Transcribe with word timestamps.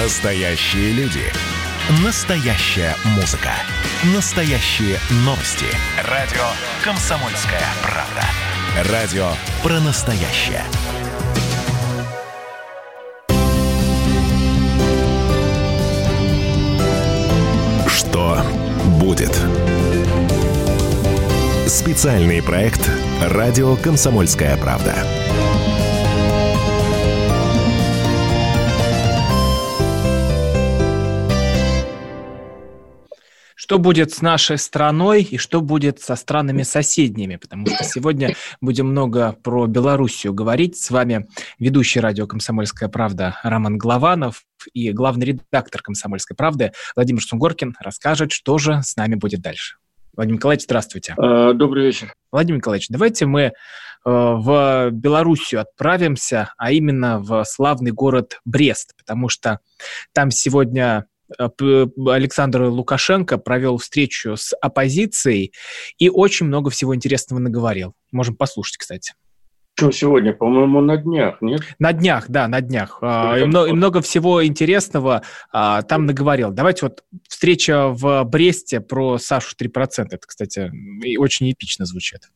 Настоящие 0.00 0.92
люди. 0.92 1.24
Настоящая 2.04 2.94
музыка. 3.16 3.50
Настоящие 4.14 4.96
новости. 5.24 5.66
Радио 6.04 6.44
«Комсомольская 6.84 7.64
правда». 7.82 8.92
Радио 8.92 9.28
про 9.60 9.80
настоящее. 9.80 10.62
Что 17.88 18.40
будет? 19.00 19.36
Специальный 21.66 22.40
проект 22.40 22.88
«Радио 23.20 23.74
Комсомольская 23.74 24.56
правда». 24.58 25.17
Что 33.68 33.78
будет 33.78 34.14
с 34.14 34.22
нашей 34.22 34.56
страной 34.56 35.20
и 35.20 35.36
что 35.36 35.60
будет 35.60 36.00
со 36.00 36.16
странами 36.16 36.62
соседними, 36.62 37.36
потому 37.36 37.66
что 37.66 37.84
сегодня 37.84 38.34
будем 38.62 38.86
много 38.86 39.36
про 39.42 39.66
Белоруссию 39.66 40.32
говорить. 40.32 40.78
С 40.78 40.90
вами 40.90 41.28
ведущий 41.58 42.00
радио 42.00 42.26
«Комсомольская 42.26 42.88
правда» 42.88 43.36
Роман 43.42 43.76
Главанов 43.76 44.44
и 44.72 44.90
главный 44.90 45.26
редактор 45.26 45.82
«Комсомольской 45.82 46.34
правды» 46.34 46.72
Владимир 46.96 47.20
Сунгоркин 47.22 47.76
расскажет, 47.78 48.32
что 48.32 48.56
же 48.56 48.80
с 48.82 48.96
нами 48.96 49.16
будет 49.16 49.42
дальше. 49.42 49.76
Владимир 50.16 50.38
Николаевич, 50.38 50.64
здравствуйте. 50.64 51.14
А, 51.18 51.52
добрый 51.52 51.84
вечер. 51.84 52.14
Владимир 52.32 52.60
Николаевич, 52.60 52.88
давайте 52.88 53.26
мы 53.26 53.42
э, 53.42 53.50
в 54.06 54.88
Белоруссию 54.92 55.60
отправимся, 55.60 56.54
а 56.56 56.72
именно 56.72 57.18
в 57.18 57.44
славный 57.44 57.90
город 57.90 58.40
Брест, 58.46 58.94
потому 58.96 59.28
что 59.28 59.58
там 60.14 60.30
сегодня 60.30 61.04
Александр 61.36 62.62
Лукашенко 62.62 63.38
провел 63.38 63.78
встречу 63.78 64.36
с 64.36 64.54
оппозицией 64.56 65.52
и 65.98 66.08
очень 66.08 66.46
много 66.46 66.70
всего 66.70 66.94
интересного 66.94 67.40
наговорил. 67.40 67.94
Можем 68.12 68.36
послушать, 68.36 68.78
кстати. 68.78 69.14
Что 69.78 69.92
сегодня? 69.92 70.32
По-моему, 70.32 70.80
на 70.80 70.96
днях, 70.96 71.40
нет? 71.40 71.62
На 71.78 71.92
днях, 71.92 72.28
да, 72.28 72.48
на 72.48 72.60
днях. 72.60 72.98
А, 73.00 73.38
и, 73.38 73.44
много, 73.44 73.68
и 73.68 73.72
много 73.72 74.00
всего 74.00 74.44
интересного 74.44 75.22
а, 75.52 75.82
там 75.82 76.04
наговорил. 76.04 76.50
Давайте 76.50 76.86
вот 76.86 77.04
встреча 77.28 77.86
в 77.86 78.24
Бресте 78.24 78.80
про 78.80 79.18
Сашу 79.18 79.54
3%. 79.54 80.06
Это, 80.10 80.18
кстати, 80.26 80.72
очень 81.16 81.52
эпично 81.52 81.84
звучит. 81.84 82.28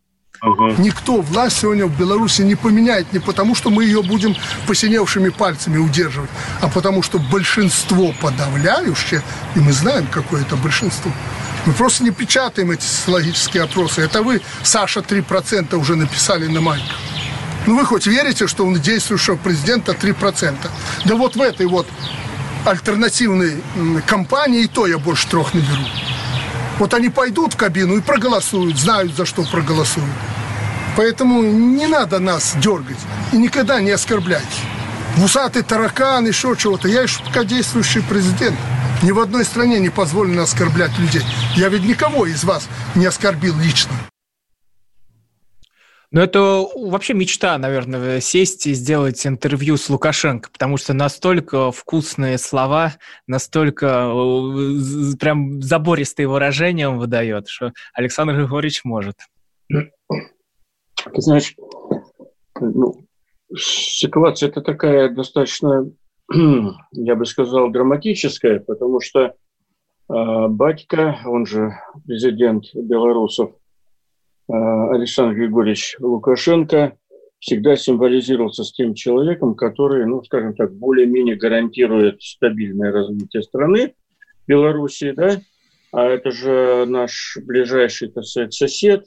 Угу. 0.42 0.74
Никто 0.78 1.20
власть 1.20 1.60
сегодня 1.60 1.86
в 1.86 1.96
Беларуси 1.96 2.42
не 2.42 2.56
поменяет 2.56 3.12
не 3.12 3.20
потому, 3.20 3.54
что 3.54 3.70
мы 3.70 3.84
ее 3.84 4.02
будем 4.02 4.34
посиневшими 4.66 5.28
пальцами 5.28 5.78
удерживать, 5.78 6.30
а 6.60 6.68
потому 6.68 7.02
что 7.02 7.20
большинство 7.20 8.12
подавляющее, 8.20 9.22
и 9.54 9.60
мы 9.60 9.72
знаем, 9.72 10.04
какое 10.10 10.42
это 10.42 10.56
большинство, 10.56 11.12
мы 11.64 11.72
просто 11.74 12.02
не 12.02 12.10
печатаем 12.10 12.72
эти 12.72 12.82
социологические 12.82 13.62
опросы. 13.62 14.00
Это 14.00 14.24
вы, 14.24 14.42
Саша, 14.64 14.98
3% 14.98 15.76
уже 15.76 15.94
написали 15.94 16.48
на 16.48 16.60
майках. 16.60 16.98
Ну 17.66 17.78
вы 17.78 17.84
хоть 17.84 18.08
верите, 18.08 18.48
что 18.48 18.66
у 18.66 18.76
действующего 18.76 19.36
президента 19.36 19.92
3%? 19.92 20.56
Да 21.04 21.14
вот 21.14 21.36
в 21.36 21.40
этой 21.40 21.66
вот 21.66 21.86
альтернативной 22.64 23.62
кампании 24.06 24.64
и 24.64 24.66
то 24.66 24.88
я 24.88 24.98
больше 24.98 25.28
трех 25.28 25.54
наберу. 25.54 25.84
Вот 26.80 26.94
они 26.94 27.10
пойдут 27.10 27.54
в 27.54 27.56
кабину 27.56 27.96
и 27.96 28.00
проголосуют, 28.00 28.76
знают, 28.76 29.14
за 29.14 29.24
что 29.24 29.44
проголосуют. 29.44 30.10
Поэтому 30.96 31.42
не 31.42 31.86
надо 31.86 32.18
нас 32.18 32.54
дергать 32.60 32.98
и 33.32 33.38
никогда 33.38 33.80
не 33.80 33.90
оскорблять. 33.90 34.42
Вусатый 35.16 35.62
таракан, 35.62 36.26
еще 36.26 36.54
чего-то. 36.56 36.88
Я 36.88 37.02
еще 37.02 37.22
пока 37.24 37.44
действующий 37.44 38.00
президент. 38.00 38.56
Ни 39.02 39.10
в 39.10 39.18
одной 39.18 39.44
стране 39.44 39.78
не 39.80 39.90
позволено 39.90 40.42
оскорблять 40.42 40.96
людей. 40.98 41.22
Я 41.56 41.68
ведь 41.68 41.84
никого 41.84 42.26
из 42.26 42.44
вас 42.44 42.68
не 42.94 43.06
оскорбил 43.06 43.58
лично. 43.58 43.92
Ну, 46.12 46.20
это 46.20 46.40
вообще 46.76 47.14
мечта, 47.14 47.56
наверное, 47.56 48.20
сесть 48.20 48.66
и 48.66 48.74
сделать 48.74 49.26
интервью 49.26 49.78
с 49.78 49.88
Лукашенко, 49.88 50.50
потому 50.50 50.76
что 50.76 50.92
настолько 50.92 51.72
вкусные 51.72 52.36
слова, 52.36 52.96
настолько 53.26 54.12
э, 54.12 55.16
прям 55.18 55.62
забористые 55.62 56.28
выражения 56.28 56.86
он 56.86 56.98
выдает, 56.98 57.48
что 57.48 57.72
Александр 57.94 58.34
Григорьевич 58.34 58.84
может. 58.84 59.16
Ты 61.04 61.20
знаешь, 61.20 61.54
ну, 62.60 63.06
ситуация 63.56 64.48
это 64.48 64.60
такая 64.60 65.08
достаточно, 65.08 65.90
я 66.92 67.16
бы 67.16 67.24
сказал, 67.26 67.70
драматическая, 67.70 68.60
потому 68.60 69.00
что 69.00 69.20
э, 69.20 69.32
батька, 70.08 71.18
он 71.24 71.46
же 71.46 71.72
президент 72.06 72.66
белорусов, 72.74 73.52
Э, 74.48 74.90
Александр 74.90 75.34
Григорьевич 75.34 75.96
Лукашенко 75.98 76.96
всегда 77.38 77.76
символизировался 77.76 78.64
с 78.64 78.72
тем 78.72 78.94
человеком, 78.94 79.54
который, 79.54 80.06
ну, 80.06 80.22
скажем 80.22 80.54
так, 80.54 80.74
более-менее 80.74 81.36
гарантирует 81.36 82.22
стабильное 82.22 82.92
развитие 82.92 83.42
страны, 83.42 83.94
Белоруссии, 84.46 85.12
да, 85.12 85.40
а 85.92 86.04
это 86.04 86.30
же 86.30 86.84
наш 86.86 87.38
ближайший, 87.42 88.10
так 88.10 88.24
сказать, 88.24 88.52
сосед, 88.52 89.06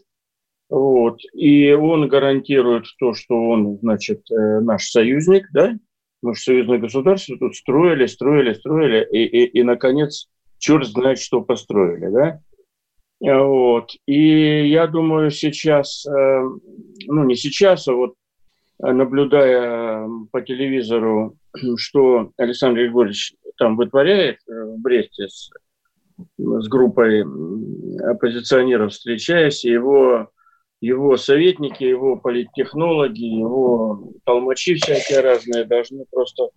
вот, 0.69 1.19
и 1.33 1.71
он 1.71 2.07
гарантирует 2.07 2.85
то, 2.99 3.13
что 3.13 3.35
он, 3.35 3.77
значит, 3.79 4.29
э, 4.31 4.59
наш 4.61 4.89
союзник, 4.89 5.47
да, 5.53 5.77
мы 6.21 6.33
же 6.33 6.41
союзное 6.41 6.79
государство 6.79 7.37
тут 7.37 7.55
строили, 7.55 8.07
строили, 8.07 8.53
строили, 8.53 9.07
и, 9.11 9.23
и, 9.25 9.45
и 9.59 9.63
наконец, 9.63 10.27
черт 10.57 10.87
знает, 10.87 11.19
что 11.19 11.41
построили, 11.41 12.09
да, 12.09 12.41
вот. 13.19 13.91
И 14.05 14.67
я 14.69 14.87
думаю, 14.87 15.31
сейчас, 15.31 16.05
э, 16.05 16.49
ну 17.07 17.23
не 17.23 17.35
сейчас, 17.35 17.87
а 17.87 17.93
вот 17.93 18.15
э, 18.83 18.91
наблюдая 18.91 20.07
по 20.31 20.41
телевизору, 20.41 21.37
что 21.77 22.31
Александр 22.37 22.81
Григорьевич 22.81 23.35
там 23.57 23.77
вытворяет 23.77 24.39
э, 24.47 24.63
в 24.65 24.79
Бресте 24.79 25.27
с, 25.27 25.49
с 26.37 26.67
группой 26.67 27.23
оппозиционеров, 28.03 28.91
встречаясь, 28.91 29.63
его, 29.63 30.29
его 30.85 31.17
советники, 31.17 31.83
его 31.83 32.17
политтехнологи, 32.17 33.23
его 33.23 34.11
толмачи 34.25 34.75
всякие 34.75 35.21
разные 35.21 35.65
должны 35.65 36.05
просто 36.11 36.49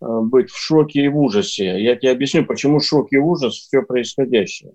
быть 0.00 0.50
в 0.50 0.58
шоке 0.58 1.02
и 1.02 1.08
в 1.08 1.18
ужасе. 1.18 1.82
Я 1.82 1.96
тебе 1.96 2.12
объясню, 2.12 2.46
почему 2.46 2.80
шок 2.80 3.12
и 3.12 3.18
ужас 3.18 3.54
все 3.54 3.82
происходящее 3.82 4.72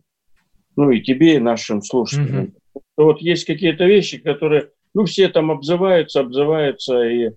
ну 0.76 0.92
и 0.92 1.02
тебе, 1.02 1.36
и 1.36 1.40
нашим 1.40 1.82
слушателям. 1.82 2.46
Mm-hmm. 2.46 2.82
Вот 2.98 3.22
есть 3.22 3.46
какие-то 3.46 3.86
вещи, 3.86 4.18
которые, 4.18 4.70
ну, 4.94 5.06
все 5.06 5.30
там 5.30 5.52
обзываются, 5.52 6.22
обзываются 6.22 7.02
и 7.04 7.26
э, 7.26 7.32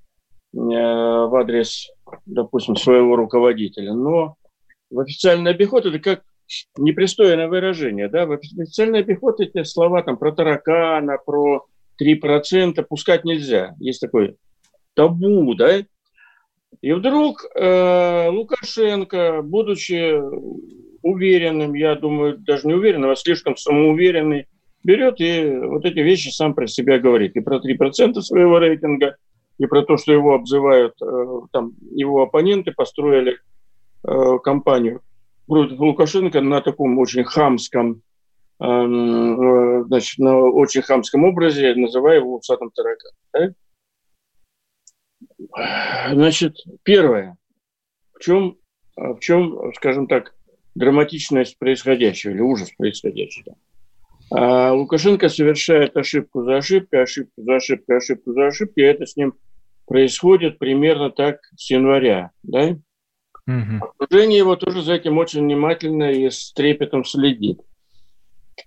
в 0.53 1.35
адрес, 1.35 1.91
допустим, 2.25 2.77
своего 2.77 3.17
руководителя. 3.17 3.95
Но 3.95 4.37
в 4.91 5.01
официальный 5.01 5.51
обиход 5.51 5.87
это 5.87 5.99
как 5.99 6.23
непристойное 6.77 7.49
выражение, 7.49 8.09
да, 8.09 8.27
в 8.27 8.33
официальный 8.33 9.01
обиход 9.01 9.41
эти 9.41 9.63
слова 9.65 10.03
там 10.03 10.17
про 10.17 10.33
таракана, 10.33 11.19
про 11.25 11.67
3% 12.01 12.85
пускать 12.89 13.25
нельзя. 13.25 13.75
Есть 13.79 14.01
такой 14.01 14.37
табу, 14.95 15.55
да, 15.55 15.83
и 16.83 16.93
вдруг 16.93 17.45
э, 17.55 18.29
Лукашенко, 18.29 19.43
будучи 19.43 20.21
уверенным, 21.03 21.75
я 21.75 21.95
думаю, 21.95 22.39
даже 22.39 22.67
не 22.67 22.75
уверенным, 22.75 23.11
а 23.11 23.17
слишком 23.17 23.57
самоуверенный, 23.57 24.47
берет 24.85 25.21
и 25.21 25.57
вот 25.57 25.85
эти 25.85 26.01
вещи 26.01 26.29
сам 26.29 26.55
про 26.55 26.67
себя 26.67 26.99
говорит. 26.99 27.37
И 27.37 27.41
про 27.41 27.59
3% 27.59 28.21
своего 28.21 28.59
рейтинга, 28.59 29.17
и 29.59 29.67
про 29.67 29.83
то, 29.83 29.97
что 29.97 30.13
его 30.13 30.35
обзывают, 30.35 30.95
э, 31.03 31.41
там, 31.53 31.73
его 31.91 32.23
оппоненты 32.23 32.73
построили 32.73 33.39
э, 34.05 34.39
кампанию 34.43 35.01
против 35.47 35.79
Лукашенко 35.79 36.41
на 36.41 36.61
таком 36.61 36.99
очень 36.99 37.25
хамском, 37.25 38.03
эм, 38.61 39.41
э, 39.41 39.85
значит, 39.85 40.19
на 40.19 40.37
очень 40.39 40.83
хамском 40.83 41.25
образе, 41.25 41.75
называя 41.75 42.19
его 42.19 42.37
усатым 42.37 42.71
тараканом. 42.71 43.17
Да? 43.33 43.55
Значит, 46.13 46.57
первое, 46.83 47.37
в 48.15 48.21
чем, 48.21 48.59
в 48.97 49.19
чем, 49.21 49.73
скажем 49.75 50.07
так, 50.07 50.35
драматичность 50.75 51.59
происходящего 51.59 52.33
или 52.33 52.41
ужас 52.41 52.71
происходящего. 52.77 53.57
А 54.31 54.73
Лукашенко 54.73 55.29
совершает 55.29 55.97
ошибку 55.97 56.43
за 56.43 56.57
ошибкой, 56.57 57.03
ошибку 57.03 57.43
за 57.43 57.57
ошибкой, 57.57 57.97
ошибку 57.97 58.33
за 58.33 58.47
ошибкой, 58.47 58.85
и 58.85 58.87
это 58.87 59.07
с 59.07 59.17
ним 59.17 59.35
происходит 59.87 60.59
примерно 60.59 61.11
так 61.11 61.39
с 61.57 61.71
января. 61.71 62.31
Да? 62.43 62.77
Угу. 63.47 63.87
Окружение 63.99 64.39
его 64.39 64.57
тоже 64.57 64.83
за 64.83 64.95
этим 64.95 65.19
очень 65.19 65.43
внимательно 65.43 66.11
и 66.11 66.29
с 66.29 66.53
трепетом 66.53 67.05
следит. 67.05 67.61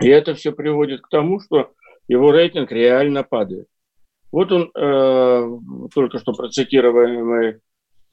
И 0.01 0.07
это 0.07 0.35
все 0.35 0.51
приводит 0.51 1.01
к 1.01 1.09
тому, 1.09 1.39
что 1.39 1.71
его 2.07 2.31
рейтинг 2.31 2.71
реально 2.71 3.23
падает. 3.23 3.67
Вот 4.31 4.51
он, 4.51 4.71
э, 4.75 5.59
только 5.93 6.19
что 6.19 6.33
процитированный 6.33 7.59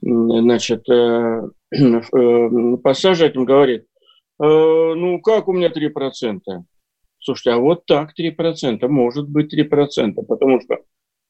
значит, 0.00 0.88
э, 0.88 1.48
э, 1.72 2.76
пассаже 2.82 3.26
этим 3.26 3.44
говорит, 3.44 3.86
ну 4.38 5.20
как 5.22 5.48
у 5.48 5.52
меня 5.52 5.70
3%? 5.70 6.40
Слушайте, 7.18 7.50
а 7.52 7.58
вот 7.58 7.86
так 7.86 8.12
3%, 8.18 8.86
может 8.88 9.28
быть 9.28 9.52
3%, 9.54 10.22
потому 10.26 10.60
что 10.60 10.78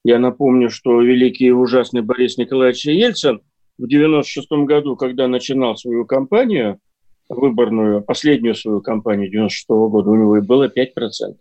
я 0.04 0.18
напомню, 0.18 0.70
что 0.70 1.00
великий 1.00 1.46
и 1.46 1.52
ужасный 1.52 2.02
Борис 2.02 2.36
Николаевич 2.36 2.86
Ельцин 2.86 3.42
в 3.78 3.86
96 3.86 4.50
году, 4.64 4.96
когда 4.96 5.28
начинал 5.28 5.76
свою 5.76 6.06
кампанию 6.06 6.80
выборную, 7.28 8.02
последнюю 8.02 8.54
свою 8.54 8.80
кампанию 8.80 9.30
96 9.30 9.68
года, 9.68 10.10
у 10.10 10.16
него 10.16 10.38
и 10.38 10.40
было 10.40 10.68
5%. 10.68 11.36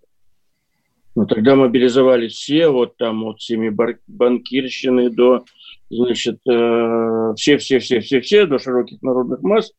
Ну, 1.15 1.25
тогда 1.25 1.55
мобилизовались 1.55 2.33
все, 2.33 2.67
вот 2.67 2.97
там 2.97 3.23
от 3.23 3.41
семи 3.41 3.71
банкирщины 4.07 5.09
до, 5.09 5.45
значит, 5.89 6.39
все-все-все-все-все, 6.43 8.43
э, 8.43 8.47
до 8.47 8.59
широких 8.59 9.01
народных 9.01 9.41
масс, 9.41 9.71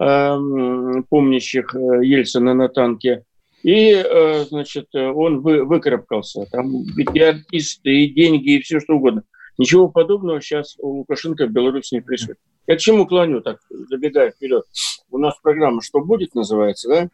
эм, 0.00 1.04
помнящих 1.10 1.74
э, 1.74 2.06
Ельцина 2.06 2.54
на 2.54 2.68
танке. 2.68 3.24
И, 3.62 3.90
э, 3.90 4.44
значит, 4.44 4.94
он 4.94 5.40
вы, 5.40 5.64
выкарабкался. 5.64 6.46
Там 6.50 6.84
и 6.96 7.20
артисты, 7.20 8.04
и 8.04 8.14
деньги, 8.14 8.52
и 8.52 8.62
все 8.62 8.80
что 8.80 8.94
угодно. 8.94 9.24
Ничего 9.58 9.88
подобного 9.88 10.40
сейчас 10.40 10.76
у 10.78 10.98
Лукашенко 10.98 11.46
в 11.46 11.50
Беларуси 11.50 11.94
не 11.94 12.00
происходит. 12.00 12.38
Я 12.66 12.76
к 12.76 12.80
чему 12.80 13.06
клоню, 13.06 13.40
так, 13.40 13.58
забегая 13.68 14.30
вперед? 14.30 14.64
У 15.10 15.18
нас 15.18 15.34
программа 15.42 15.82
«Что 15.82 16.00
будет» 16.00 16.34
называется, 16.34 16.88
да? 16.88 17.08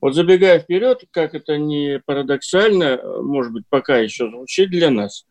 Вот 0.00 0.14
забегая 0.14 0.58
вперед, 0.58 1.04
как 1.12 1.34
это 1.34 1.56
не 1.56 2.00
парадоксально, 2.04 3.00
может 3.22 3.52
быть, 3.52 3.64
пока 3.70 3.98
еще 3.98 4.28
звучит 4.28 4.70
для 4.70 4.90
нас, 4.90 5.24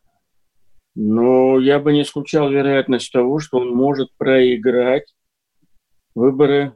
но 0.95 1.59
я 1.59 1.79
бы 1.79 1.91
не 1.91 2.03
исключал 2.03 2.49
вероятность 2.49 3.11
того, 3.11 3.39
что 3.39 3.57
он 3.57 3.69
может 3.69 4.15
проиграть 4.17 5.13
выборы 6.15 6.75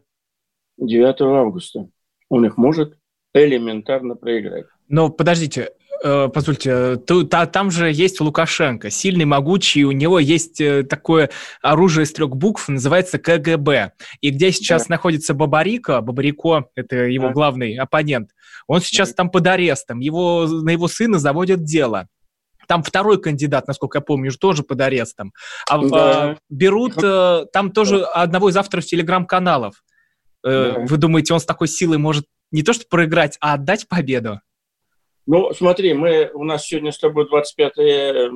9 0.78 1.22
августа. 1.22 1.90
Он 2.30 2.46
их 2.46 2.58
может 2.58 2.98
элементарно 3.34 4.16
проиграть. 4.16 4.66
Но 4.88 5.10
подождите, 5.10 5.72
Э, 6.04 6.30
позвольте, 6.34 6.98
там 6.98 7.72
же 7.72 7.92
есть 7.92 8.20
Лукашенко, 8.20 8.90
сильный, 8.90 9.26
могучий, 9.26 9.86
у 9.86 9.92
него 9.92 10.20
есть 10.20 10.62
э, 10.62 10.84
такое 10.84 11.30
оружие 11.62 12.04
из 12.06 12.12
трех 12.14 12.36
букв, 12.36 12.68
называется 12.68 13.18
КГБ. 13.18 13.94
И 14.22 14.30
где 14.30 14.52
сейчас 14.52 14.88
да. 14.88 14.96
находится 14.96 15.34
Бабарико, 15.34 16.02
Бабарико, 16.02 16.70
это 16.76 16.96
его 16.96 17.28
да. 17.28 17.34
главный 17.34 17.76
оппонент, 17.76 18.32
он 18.68 18.82
сейчас 18.82 19.10
да. 19.10 19.16
там 19.16 19.30
под 19.30 19.48
арестом, 19.48 20.00
его, 20.00 20.46
на 20.48 20.70
его 20.70 20.88
сына 20.88 21.20
заводят 21.20 21.64
дело. 21.64 22.08
Там 22.68 22.84
второй 22.84 23.22
кандидат, 23.22 23.68
насколько 23.68 24.00
я 24.00 24.02
помню, 24.02 24.32
тоже 24.32 24.64
под 24.64 24.82
арестом. 24.82 25.32
А, 25.70 25.80
да. 25.80 26.24
а 26.32 26.38
берут 26.50 27.02
э, 27.02 27.46
там 27.54 27.72
тоже 27.72 28.04
одного 28.04 28.50
из 28.50 28.58
авторов 28.58 28.86
телеграм-каналов. 28.86 29.84
Да. 30.44 30.76
Вы 30.88 30.98
думаете, 30.98 31.34
он 31.34 31.40
с 31.40 31.46
такой 31.46 31.68
силой 31.68 31.98
может 31.98 32.26
не 32.52 32.64
то 32.64 32.74
что 32.74 32.86
проиграть, 32.88 33.38
а 33.42 33.54
отдать 33.54 33.88
победу? 33.88 34.42
Ну, 35.28 35.54
смотри, 35.54 35.94
мы, 35.94 36.32
у 36.34 36.46
нас 36.46 36.66
сегодня 36.66 36.94
с 36.94 36.98
тобой 36.98 37.28
25 37.28 37.78
э, 37.78 37.82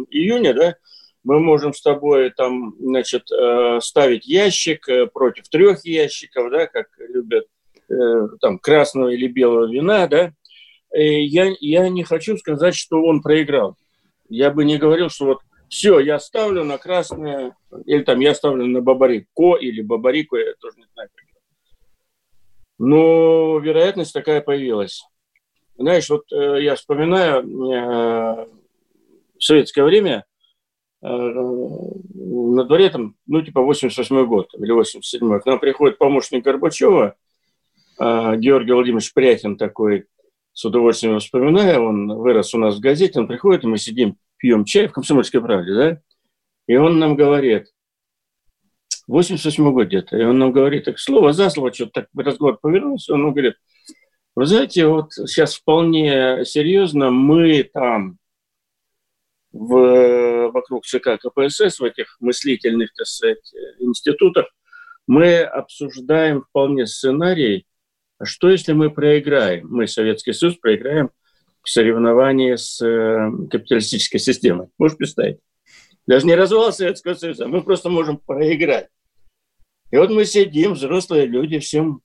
июня, 0.09 0.53
да, 0.53 0.75
мы 1.23 1.39
можем 1.39 1.73
с 1.73 1.81
тобой 1.81 2.31
там, 2.31 2.75
значит, 2.79 3.31
э, 3.31 3.79
ставить 3.81 4.27
ящик 4.27 4.89
э, 4.89 5.07
против 5.07 5.47
трех 5.47 5.85
ящиков, 5.85 6.51
да, 6.51 6.67
как 6.67 6.87
любят 6.99 7.47
там 8.39 8.57
красного 8.57 9.09
или 9.09 9.27
белого 9.27 9.69
вина, 9.69 10.07
да. 10.07 10.31
И 10.95 11.25
я, 11.25 11.53
я 11.59 11.89
не 11.89 12.05
хочу 12.05 12.37
сказать, 12.37 12.73
что 12.73 13.03
он 13.03 13.21
проиграл. 13.21 13.75
Я 14.29 14.49
бы 14.49 14.63
не 14.63 14.77
говорил, 14.77 15.09
что 15.09 15.25
вот 15.25 15.39
все, 15.67 15.99
я 15.99 16.17
ставлю 16.17 16.63
на 16.63 16.77
красное, 16.77 17.53
или 17.85 18.03
там 18.03 18.21
я 18.21 18.33
ставлю 18.33 18.65
на 18.65 18.79
бабарико 18.79 19.57
или 19.57 19.81
бабарику, 19.81 20.37
я 20.37 20.53
тоже 20.61 20.77
не 20.77 20.85
знаю. 20.93 21.09
Но 22.79 23.59
вероятность 23.59 24.13
такая 24.13 24.39
появилась. 24.39 25.03
Знаешь, 25.81 26.09
вот 26.09 26.31
э, 26.31 26.61
я 26.61 26.75
вспоминаю 26.75 27.43
э, 27.73 28.47
советское 29.39 29.83
время, 29.83 30.25
э, 31.01 31.07
на 31.07 32.63
дворе 32.65 32.89
там, 32.89 33.15
ну, 33.25 33.41
типа 33.41 33.61
88 33.61 34.25
год 34.25 34.53
или 34.57 34.71
87 34.71 35.39
к 35.39 35.45
нам 35.45 35.59
приходит 35.59 35.97
помощник 35.97 36.43
Горбачева, 36.43 37.15
Георгий 37.99 38.71
Владимирович 38.71 39.13
Пряхин 39.13 39.57
такой, 39.57 40.05
с 40.53 40.65
удовольствием 40.65 41.19
вспоминаю, 41.19 41.83
он 41.83 42.07
вырос 42.15 42.53
у 42.53 42.57
нас 42.57 42.77
в 42.77 42.79
газете, 42.79 43.19
он 43.19 43.27
приходит, 43.27 43.63
и 43.63 43.67
мы 43.67 43.77
сидим, 43.77 44.17
пьем 44.37 44.65
чай 44.65 44.87
в 44.87 44.91
«Комсомольской 44.91 45.41
правде», 45.41 45.73
да, 45.73 46.01
и 46.67 46.75
он 46.77 46.97
нам 46.97 47.15
говорит, 47.15 47.67
88 49.07 49.71
год 49.71 49.87
где-то, 49.87 50.17
и 50.17 50.23
он 50.23 50.39
нам 50.39 50.51
говорит, 50.51 50.85
так 50.85 50.97
слово 50.99 51.33
за 51.33 51.49
слово, 51.49 51.73
что-то 51.73 52.01
так 52.01 52.07
разговор 52.15 52.57
повернулся, 52.59 53.13
он 53.13 53.21
нам 53.21 53.31
говорит, 53.33 53.55
вы 54.35 54.45
знаете, 54.45 54.87
вот 54.87 55.13
сейчас 55.13 55.55
вполне 55.55 56.45
серьезно 56.45 57.11
мы 57.11 57.63
там 57.63 58.17
в, 59.51 60.51
вокруг 60.51 60.85
ЦК 60.85 61.19
КПСС, 61.19 61.79
в 61.79 61.83
этих 61.83 62.15
мыслительных, 62.19 62.93
так 62.93 63.07
сказать, 63.07 63.53
институтах, 63.79 64.45
мы 65.07 65.41
обсуждаем 65.41 66.43
вполне 66.43 66.87
сценарий, 66.87 67.65
что 68.23 68.49
если 68.49 68.73
мы 68.73 68.89
проиграем, 68.91 69.67
мы, 69.69 69.87
Советский 69.87 70.33
Союз, 70.33 70.55
проиграем 70.55 71.09
в 71.63 71.69
соревновании 71.69 72.55
с 72.55 72.81
э, 72.81 73.29
капиталистической 73.49 74.19
системой. 74.19 74.67
Можешь 74.77 74.97
представить? 74.97 75.39
Даже 76.07 76.25
не 76.25 76.35
развал 76.35 76.71
Советского 76.71 77.13
Союза, 77.13 77.47
мы 77.47 77.61
просто 77.61 77.89
можем 77.89 78.17
проиграть. 78.17 78.87
И 79.91 79.97
вот 79.97 80.09
мы 80.09 80.25
сидим, 80.25 80.73
взрослые 80.73 81.25
люди, 81.25 81.59
всем 81.59 82.01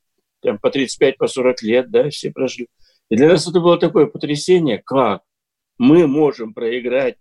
там, 0.47 0.59
по 0.59 0.71
35, 0.71 1.19
по 1.19 1.27
40 1.27 1.63
лет, 1.63 1.91
да, 1.91 2.09
все 2.09 2.31
прожили. 2.31 2.69
И 3.11 3.17
для 3.17 3.29
нас 3.29 3.49
это 3.49 3.59
было 3.59 3.79
такое 3.79 4.07
потрясение, 4.07 4.81
как 4.85 5.23
мы 5.77 6.07
можем 6.07 6.55
проиграть. 6.55 7.17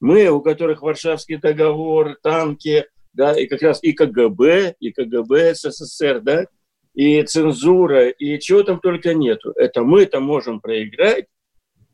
Мы, 0.00 0.28
у 0.28 0.40
которых 0.40 0.80
Варшавский 0.80 1.36
договор, 1.36 2.16
танки, 2.22 2.86
да, 3.12 3.38
и 3.38 3.46
как 3.46 3.60
раз 3.60 3.82
и 3.82 3.92
КГБ, 3.92 4.76
и 4.80 4.90
КГБ 4.90 5.54
СССР, 5.54 6.20
да, 6.20 6.46
и 6.94 7.22
цензура, 7.24 8.08
и 8.08 8.38
чего 8.40 8.62
там 8.62 8.80
только 8.80 9.12
нету. 9.12 9.52
Это 9.52 9.82
мы-то 9.82 10.20
можем 10.20 10.60
проиграть. 10.60 11.26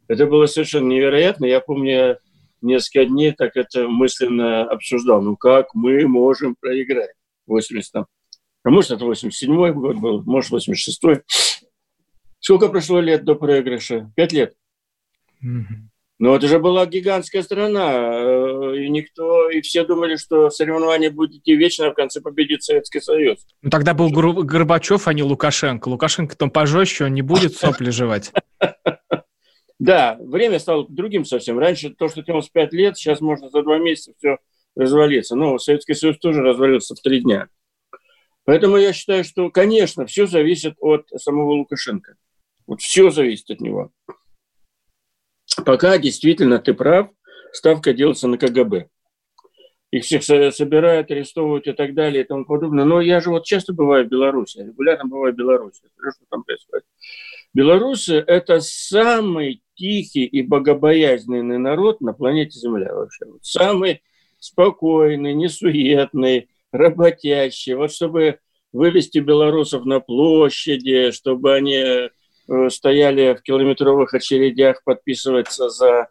Это 0.07 0.27
было 0.27 0.47
совершенно 0.47 0.89
невероятно. 0.89 1.45
Я 1.45 1.59
помню, 1.59 2.19
несколько 2.61 3.07
дней 3.07 3.33
так 3.33 3.57
это 3.57 3.89
мысленно 3.89 4.63
обсуждал. 4.63 5.23
Ну 5.23 5.37
как 5.37 5.75
мы 5.75 6.07
можем 6.07 6.55
проиграть? 6.55 7.11
80 7.47 7.93
там, 7.93 8.07
а 8.65 8.71
может, 8.71 8.93
это 8.93 9.05
87-й 9.05 9.73
год 9.73 9.97
был, 9.97 10.23
может, 10.25 10.53
86-й. 10.53 11.23
Сколько 12.41 12.69
прошло 12.69 13.01
лет 13.01 13.25
до 13.25 13.35
проигрыша? 13.35 14.13
Пять 14.17 14.33
лет. 14.33 14.55
Mm-hmm. 15.45 15.93
Но 16.19 16.37
это 16.37 16.47
же 16.47 16.61
была 16.61 16.87
гигантская 16.87 17.43
страна, 17.43 17.93
э, 17.93 18.77
и 18.77 18.89
никто, 18.89 19.51
и 19.51 19.61
все 19.61 19.85
думали, 19.85 20.15
что 20.15 20.51
соревнования 20.51 21.11
будет 21.11 21.35
идти 21.35 21.57
вечно, 21.57 21.87
а 21.87 21.91
в 21.91 21.95
конце 21.95 22.21
победит 22.21 22.63
Советский 22.63 23.01
Союз. 23.01 23.45
Ну, 23.61 23.71
тогда 23.71 23.93
был 23.93 24.09
Гру- 24.09 24.45
Горбачев, 24.45 25.09
а 25.09 25.15
не 25.15 25.25
Лукашенко. 25.25 25.89
Лукашенко 25.89 26.37
там 26.37 26.51
пожестче, 26.51 27.07
он 27.07 27.15
не 27.15 27.23
будет 27.23 27.57
сопли 27.57 27.91
жевать. 27.91 28.33
Да, 29.79 30.17
время 30.21 30.61
стало 30.61 30.87
другим 30.89 31.25
совсем. 31.25 31.59
Раньше 31.59 31.91
то, 31.91 32.07
что 32.07 32.23
тянулось 32.23 32.49
пять 32.49 32.73
лет, 32.73 32.97
сейчас 32.97 33.21
можно 33.21 33.51
за 33.51 33.65
два 33.65 33.79
месяца 33.79 34.13
все 34.17 34.39
развалиться. 34.77 35.35
Но 35.35 35.59
Советский 35.59 35.95
Союз 35.95 36.19
тоже 36.19 36.41
развалился 36.41 36.95
в 36.95 37.01
три 37.01 37.21
дня. 37.21 37.49
Поэтому 38.45 38.77
я 38.77 38.93
считаю, 38.93 39.25
что, 39.25 39.51
конечно, 39.51 40.07
все 40.07 40.27
зависит 40.27 40.75
от 40.81 41.09
самого 41.17 41.53
Лукашенко. 41.53 42.17
Вот 42.67 42.81
все 42.81 43.11
зависит 43.11 43.51
от 43.51 43.61
него. 43.61 43.93
Пока 45.65 45.99
действительно 45.99 46.59
ты 46.59 46.75
прав, 46.75 47.11
ставка 47.53 47.93
делается 47.93 48.29
на 48.29 48.39
КГБ. 48.39 48.89
Их 49.91 50.05
всех 50.05 50.25
собирают, 50.25 51.11
арестовывают 51.11 51.67
и 51.67 51.73
так 51.73 51.95
далее 51.95 52.25
и 52.25 52.27
тому 52.27 52.47
подобное. 52.47 52.87
Но 52.87 53.03
я 53.03 53.21
же 53.21 53.29
вот 53.29 53.45
часто 53.45 53.75
бываю 53.75 54.07
в 54.07 54.09
Беларуси, 54.09 54.59
регулярно 54.59 55.05
бываю 55.05 55.35
в 55.35 55.37
Беларуси. 55.37 55.83
Что 55.99 56.25
там 56.31 56.45
происходит? 56.45 56.87
Белорусы– 57.53 58.15
это 58.27 58.61
самый 58.61 59.63
тихий 59.75 60.25
и 60.25 60.43
богобоязненный 60.43 61.59
народ 61.59 62.01
на 62.01 62.15
планете 62.15 62.59
Земля 62.59 62.95
вообще. 62.95 63.27
Самый 63.43 64.03
спокойный, 64.39 65.35
несуетный, 65.35 66.49
работящие, 66.73 67.77
вот 67.77 67.93
чтобы 67.93 68.39
вывести 68.73 69.19
белорусов 69.19 69.85
на 69.85 70.01
площади, 70.01 71.11
чтобы 71.13 71.55
они 71.55 71.77
э, 71.77 72.09
стояли 72.71 73.35
в 73.35 73.43
километровых 73.43 74.15
очередях 74.15 74.83
подписываться 74.85 75.69
за, 75.69 76.09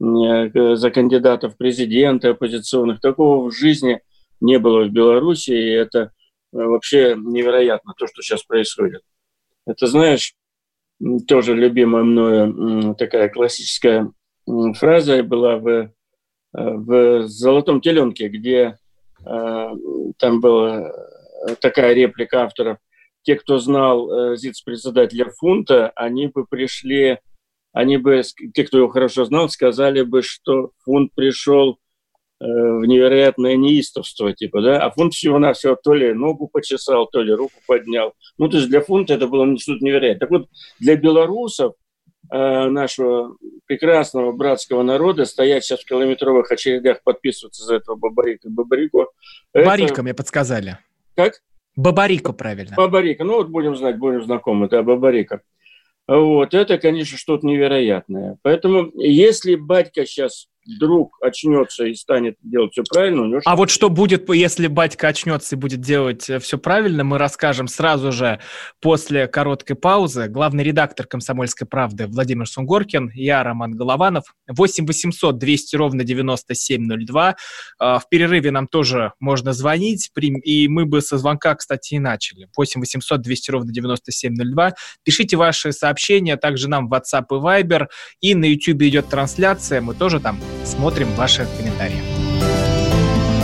э, 0.00 0.76
за 0.76 0.90
кандидатов 0.90 1.54
в 1.54 1.56
президенты 1.56 2.28
оппозиционных. 2.28 3.00
Такого 3.00 3.48
в 3.48 3.52
жизни 3.52 4.00
не 4.40 4.58
было 4.58 4.84
в 4.84 4.90
Беларуси, 4.90 5.50
и 5.50 5.70
это 5.70 5.98
э, 5.98 6.08
вообще 6.52 7.16
невероятно, 7.18 7.94
то, 7.98 8.06
что 8.06 8.22
сейчас 8.22 8.44
происходит. 8.44 9.02
Это, 9.66 9.86
знаешь, 9.86 10.34
тоже 11.26 11.54
любимая 11.54 12.04
мною 12.04 12.94
такая 12.94 13.28
классическая 13.28 14.12
фраза 14.74 15.22
была 15.24 15.56
в, 15.56 15.90
в 16.52 17.26
«Золотом 17.26 17.80
теленке», 17.80 18.28
где 18.28 18.78
там 19.24 20.40
был 20.40 20.90
такая 21.60 21.94
реплика 21.94 22.44
авторов, 22.44 22.78
те, 23.24 23.36
кто 23.36 23.58
знал 23.58 24.10
э, 24.10 24.36
зиц-председателя 24.36 25.30
фунта, 25.38 25.90
они 25.96 26.28
бы 26.28 26.46
пришли, 26.46 27.18
они 27.72 27.96
бы, 27.96 28.22
те, 28.54 28.64
кто 28.64 28.78
его 28.78 28.88
хорошо 28.88 29.24
знал, 29.24 29.48
сказали 29.48 30.02
бы, 30.02 30.22
что 30.22 30.70
фунт 30.84 31.12
пришел 31.14 31.78
э, 32.40 32.44
в 32.44 32.84
невероятное 32.84 33.56
неистовство, 33.56 34.32
типа, 34.34 34.60
да, 34.60 34.84
а 34.84 34.90
фунт 34.90 35.14
всего-навсего 35.14 35.76
то 35.82 35.94
ли 35.94 36.12
ногу 36.12 36.48
почесал, 36.48 37.06
то 37.06 37.22
ли 37.22 37.32
руку 37.32 37.54
поднял. 37.66 38.12
Ну, 38.36 38.48
то 38.48 38.58
есть 38.58 38.68
для 38.68 38.82
фунта 38.82 39.14
это 39.14 39.26
было 39.26 39.58
что-то 39.58 39.82
невероятное. 39.82 40.20
Так 40.20 40.30
вот, 40.30 40.48
для 40.78 40.96
белорусов, 40.96 41.72
э, 41.72 41.83
нашего 42.30 43.36
прекрасного 43.66 44.32
братского 44.32 44.82
народа, 44.82 45.24
стоять 45.24 45.64
сейчас 45.64 45.80
в 45.80 45.86
километровых 45.86 46.50
очередях, 46.50 47.02
подписываться 47.02 47.64
за 47.64 47.76
этого 47.76 47.96
Бабарика 47.96 48.48
и 48.48 48.50
Бабарико. 48.50 49.08
Барика 49.52 49.92
это... 49.92 50.02
мне 50.02 50.14
подсказали. 50.14 50.78
Как? 51.14 51.42
Бабарика, 51.76 52.32
правильно. 52.32 52.74
Бабарика. 52.76 53.24
Ну 53.24 53.34
вот 53.34 53.48
будем 53.48 53.76
знать, 53.76 53.98
будем 53.98 54.24
знакомы, 54.24 54.68
да, 54.68 54.82
Бабарика. 54.82 55.42
Вот, 56.06 56.52
это, 56.52 56.76
конечно, 56.78 57.16
что-то 57.16 57.46
невероятное. 57.46 58.36
Поэтому, 58.42 58.90
если 58.94 59.54
батька 59.54 60.04
сейчас 60.04 60.48
вдруг 60.66 61.18
очнется 61.20 61.84
и 61.84 61.94
станет 61.94 62.36
делать 62.42 62.72
все 62.72 62.82
правильно, 62.82 63.22
у 63.22 63.26
него... 63.26 63.40
А 63.44 63.56
вот 63.56 63.70
что 63.70 63.90
будет, 63.90 64.28
если 64.30 64.66
батька 64.66 65.08
очнется 65.08 65.56
и 65.56 65.58
будет 65.58 65.80
делать 65.80 66.28
э, 66.30 66.38
все 66.38 66.58
правильно, 66.58 67.04
мы 67.04 67.18
расскажем 67.18 67.68
сразу 67.68 68.12
же 68.12 68.40
после 68.80 69.26
короткой 69.26 69.76
паузы. 69.76 70.28
Главный 70.28 70.64
редактор 70.64 71.06
«Комсомольской 71.06 71.66
правды» 71.66 72.06
Владимир 72.06 72.48
Сунгоркин, 72.48 73.10
я 73.14 73.42
Роман 73.42 73.72
Голованов. 73.72 74.24
8 74.48 74.86
800 74.86 75.38
200 75.38 75.76
ровно 75.76 76.04
9702. 76.04 77.36
А, 77.78 77.98
в 77.98 78.08
перерыве 78.08 78.50
нам 78.50 78.66
тоже 78.66 79.12
можно 79.20 79.52
звонить, 79.52 80.10
и 80.44 80.68
мы 80.68 80.86
бы 80.86 81.00
со 81.00 81.18
звонка, 81.18 81.54
кстати, 81.54 81.94
и 81.94 81.98
начали. 81.98 82.48
8 82.56 82.80
800 82.80 83.20
200 83.20 83.50
ровно 83.50 83.72
9702. 83.72 84.74
Пишите 85.02 85.36
ваши 85.36 85.72
сообщения 85.72 86.36
также 86.36 86.68
нам 86.68 86.88
в 86.88 86.94
WhatsApp 86.94 87.26
и 87.30 87.34
Viber, 87.34 87.86
и 88.20 88.34
на 88.34 88.44
YouTube 88.44 88.82
идет 88.82 89.08
трансляция, 89.08 89.80
мы 89.80 89.94
тоже 89.94 90.20
там 90.20 90.38
Смотрим 90.64 91.12
ваши 91.14 91.46
комментарии. 91.56 92.02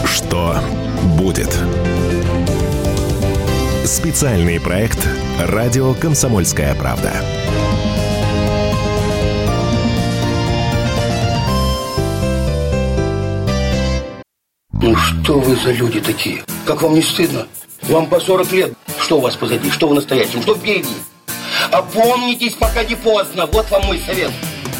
Что 0.06 0.56
будет? 1.18 1.54
Специальный 3.84 4.58
проект 4.60 5.06
«Радио 5.38 5.92
Комсомольская 5.94 6.74
правда». 6.74 7.12
Ну 14.72 14.96
что 14.96 15.38
вы 15.40 15.56
за 15.56 15.72
люди 15.72 16.00
такие? 16.00 16.42
Как 16.64 16.80
вам 16.80 16.94
не 16.94 17.02
стыдно? 17.02 17.46
Вам 17.82 18.06
по 18.06 18.18
40 18.18 18.52
лет. 18.52 18.72
Что 18.98 19.18
у 19.18 19.20
вас 19.20 19.36
позади? 19.36 19.70
Что 19.70 19.88
вы 19.88 19.96
настоящем? 19.96 20.40
Что 20.40 20.54
впереди? 20.54 20.88
Опомнитесь, 21.70 22.54
пока 22.54 22.82
не 22.84 22.94
поздно. 22.94 23.46
Вот 23.46 23.70
вам 23.70 23.84
мой 23.86 23.98
совет. 23.98 24.30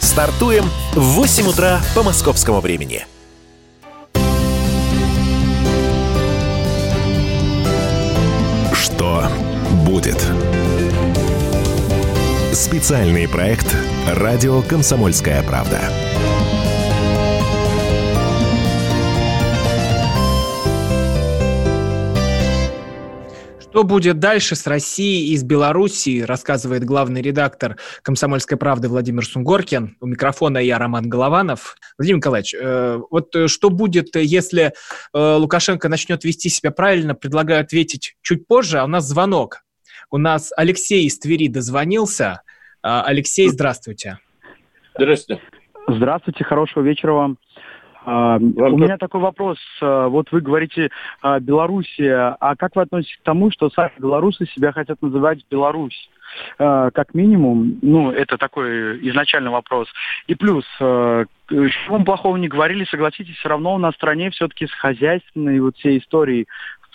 Стартуем 0.00 0.64
в 0.94 1.00
8 1.00 1.46
утра 1.46 1.80
по 1.94 2.02
московскому 2.02 2.60
времени. 2.60 3.06
Что 8.72 9.28
будет? 9.84 10.20
Специальный 12.52 13.28
проект 13.28 13.74
«Радио 14.06 14.62
Комсомольская 14.62 15.42
правда». 15.42 15.80
Что 23.70 23.84
будет 23.84 24.18
дальше 24.18 24.56
с 24.56 24.66
Россией 24.66 25.32
и 25.32 25.36
с 25.36 25.44
Белоруссией, 25.44 26.24
рассказывает 26.24 26.82
главный 26.82 27.22
редактор 27.22 27.76
«Комсомольской 28.02 28.58
правды» 28.58 28.88
Владимир 28.88 29.24
Сунгоркин. 29.24 29.96
У 30.00 30.06
микрофона 30.06 30.58
я, 30.58 30.76
Роман 30.76 31.08
Голованов. 31.08 31.76
Владимир 31.96 32.16
Николаевич, 32.16 32.52
э, 32.52 32.98
вот 33.12 33.36
э, 33.36 33.46
что 33.46 33.70
будет, 33.70 34.16
если 34.16 34.72
э, 35.14 35.34
Лукашенко 35.36 35.88
начнет 35.88 36.24
вести 36.24 36.48
себя 36.48 36.72
правильно, 36.72 37.14
предлагаю 37.14 37.60
ответить 37.60 38.16
чуть 38.22 38.48
позже, 38.48 38.80
а 38.80 38.84
у 38.84 38.88
нас 38.88 39.04
звонок. 39.04 39.62
У 40.10 40.18
нас 40.18 40.52
Алексей 40.56 41.04
из 41.04 41.20
Твери 41.20 41.46
дозвонился. 41.46 42.42
Алексей, 42.82 43.48
здравствуйте. 43.48 44.18
Здравствуйте. 44.96 45.42
Здравствуйте, 45.86 46.42
хорошего 46.42 46.82
вечера 46.82 47.12
вам. 47.12 47.38
А, 48.04 48.36
у 48.36 48.78
меня 48.78 48.96
такой 48.98 49.20
вопрос. 49.20 49.58
А, 49.80 50.08
вот 50.08 50.30
вы 50.32 50.40
говорите 50.40 50.90
Белоруссия, 51.40 52.36
а 52.40 52.56
как 52.56 52.76
вы 52.76 52.82
относитесь 52.82 53.18
к 53.18 53.24
тому, 53.24 53.50
что 53.50 53.70
сами 53.70 53.92
белорусы 53.98 54.46
себя 54.46 54.72
хотят 54.72 55.00
называть 55.02 55.44
Беларусь? 55.50 56.08
А, 56.58 56.90
как 56.90 57.14
минимум, 57.14 57.78
ну, 57.82 58.10
это 58.10 58.38
такой 58.38 58.98
изначальный 59.08 59.50
вопрос. 59.50 59.88
И 60.26 60.34
плюс, 60.34 60.64
вам 60.78 62.04
плохого 62.04 62.36
не 62.36 62.48
говорили, 62.48 62.84
согласитесь, 62.84 63.36
все 63.36 63.48
равно 63.48 63.74
у 63.74 63.78
нас 63.78 63.94
в 63.94 63.96
стране 63.96 64.30
все-таки 64.30 64.66
с 64.66 64.72
хозяйственной 64.72 65.60
вот 65.60 65.76
всей 65.76 65.98
историей 65.98 66.46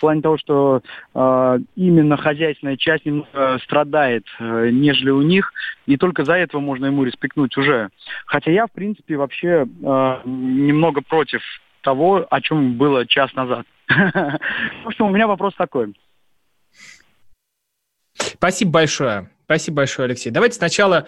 плане 0.05 0.21
того, 0.21 0.37
что 0.37 0.81
э, 1.15 1.59
именно 1.75 2.15
хозяйственная 2.15 2.77
часть 2.77 3.05
немного 3.05 3.59
страдает, 3.63 4.25
э, 4.39 4.69
нежели 4.71 5.09
у 5.09 5.23
них, 5.23 5.51
и 5.87 5.97
только 5.97 6.23
за 6.23 6.33
этого 6.33 6.61
можно 6.61 6.85
ему 6.85 7.03
респектнуть 7.03 7.57
уже. 7.57 7.89
Хотя 8.27 8.51
я, 8.51 8.67
в 8.67 8.71
принципе, 8.71 9.17
вообще 9.17 9.47
э, 9.47 9.65
немного 10.25 11.01
против 11.01 11.41
того, 11.81 12.27
о 12.29 12.41
чем 12.41 12.73
было 12.77 13.07
час 13.07 13.33
назад. 13.33 13.65
В 13.87 14.87
общем, 14.87 15.05
у 15.05 15.09
меня 15.09 15.27
вопрос 15.27 15.55
такой. 15.55 15.95
Спасибо 18.13 18.71
большое. 18.71 19.29
Спасибо 19.45 19.77
большое, 19.77 20.05
Алексей. 20.05 20.29
Давайте 20.29 20.57
сначала, 20.57 21.07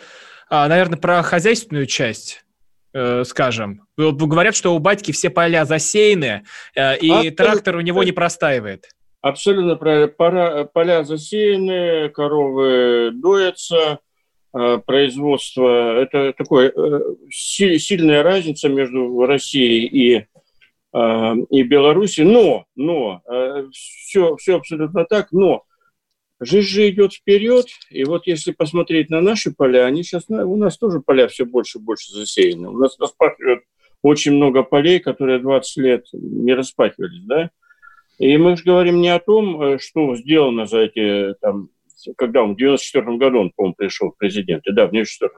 а, 0.49 0.67
наверное, 0.67 0.97
про 0.97 1.21
хозяйственную 1.21 1.85
часть 1.85 2.43
скажем. 3.25 3.81
Говорят, 3.97 4.55
что 4.55 4.75
у 4.75 4.79
батьки 4.79 5.11
все 5.11 5.29
поля 5.29 5.65
засеяны, 5.65 6.43
э, 6.75 6.97
и 6.97 7.09
Абсолютно. 7.09 7.31
трактор 7.31 7.75
у 7.77 7.81
него 7.81 8.03
не 8.03 8.11
простаивает. 8.11 8.89
Абсолютно 9.21 9.75
правильно. 9.75 10.07
Пора, 10.07 10.65
поля 10.65 11.03
засеяны, 11.03 12.09
коровы 12.09 13.11
доятся, 13.13 13.99
э, 14.53 14.79
производство. 14.85 15.99
Это 16.01 16.33
такое 16.33 16.71
э, 16.75 16.99
сильная 17.29 18.23
разница 18.23 18.69
между 18.69 19.25
Россией 19.25 19.87
и 19.87 20.25
э, 20.93 21.33
и 21.49 21.63
Беларуси, 21.63 22.21
но, 22.21 22.65
но, 22.75 23.21
все, 23.71 24.35
все 24.37 24.57
абсолютно 24.57 25.05
так, 25.05 25.31
но 25.31 25.63
Жизнь 26.39 26.67
же 26.67 26.89
идет 26.89 27.13
вперед, 27.13 27.65
и 27.89 28.03
вот 28.03 28.27
если 28.27 28.51
посмотреть 28.51 29.09
на 29.09 29.21
наши 29.21 29.51
поля, 29.51 29.85
они 29.85 30.03
сейчас, 30.03 30.25
у 30.29 30.55
нас 30.55 30.77
тоже 30.77 30.99
поля 30.99 31.27
все 31.27 31.45
больше 31.45 31.79
и 31.79 31.81
больше 31.81 32.11
засеяны. 32.11 32.69
У 32.69 32.77
нас 32.77 32.97
распахивают 32.99 33.63
очень 34.03 34.33
много 34.33 34.61
полей, 34.61 34.99
которые 34.99 35.39
20 35.39 35.77
лет 35.77 36.05
не 36.13 36.53
распахивались, 36.53 37.23
да? 37.23 37.49
И 38.19 38.37
мы 38.37 38.55
же 38.55 38.63
говорим 38.63 39.01
не 39.01 39.09
о 39.09 39.19
том, 39.19 39.61
э, 39.61 39.79
что 39.79 40.15
сделано 40.15 40.65
за 40.65 40.79
эти, 40.79 41.35
там, 41.41 41.69
когда 42.17 42.43
он 42.43 42.53
в 42.53 42.57
94 42.57 43.17
году, 43.17 43.39
он, 43.39 43.51
по-моему, 43.55 43.75
пришел 43.75 44.11
в 44.11 44.17
президенты, 44.17 44.73
да, 44.73 44.87
в 44.87 44.91
94 44.91 45.31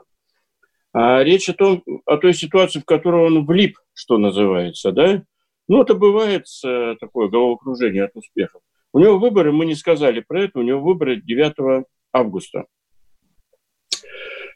а 0.92 1.24
речь 1.24 1.50
о 1.50 1.54
том, 1.54 1.84
о 2.06 2.18
той 2.18 2.34
ситуации, 2.34 2.80
в 2.80 2.86
которую 2.86 3.26
он 3.26 3.46
влип, 3.46 3.78
что 3.94 4.18
называется, 4.18 4.92
да? 4.92 5.24
Ну, 5.68 5.84
это 5.84 5.94
бывает 5.94 6.46
э, 6.66 6.96
такое 7.00 7.28
головокружение 7.28 8.06
от 8.06 8.16
успехов. 8.16 8.62
У 8.92 9.00
него 9.00 9.20
выборы, 9.20 9.52
мы 9.52 9.66
не 9.66 9.76
сказали 9.76 10.20
про 10.20 10.44
это, 10.44 10.60
у 10.60 10.64
него 10.64 10.82
выборы 10.82 11.22
9 11.22 11.86
августа. 12.12 12.66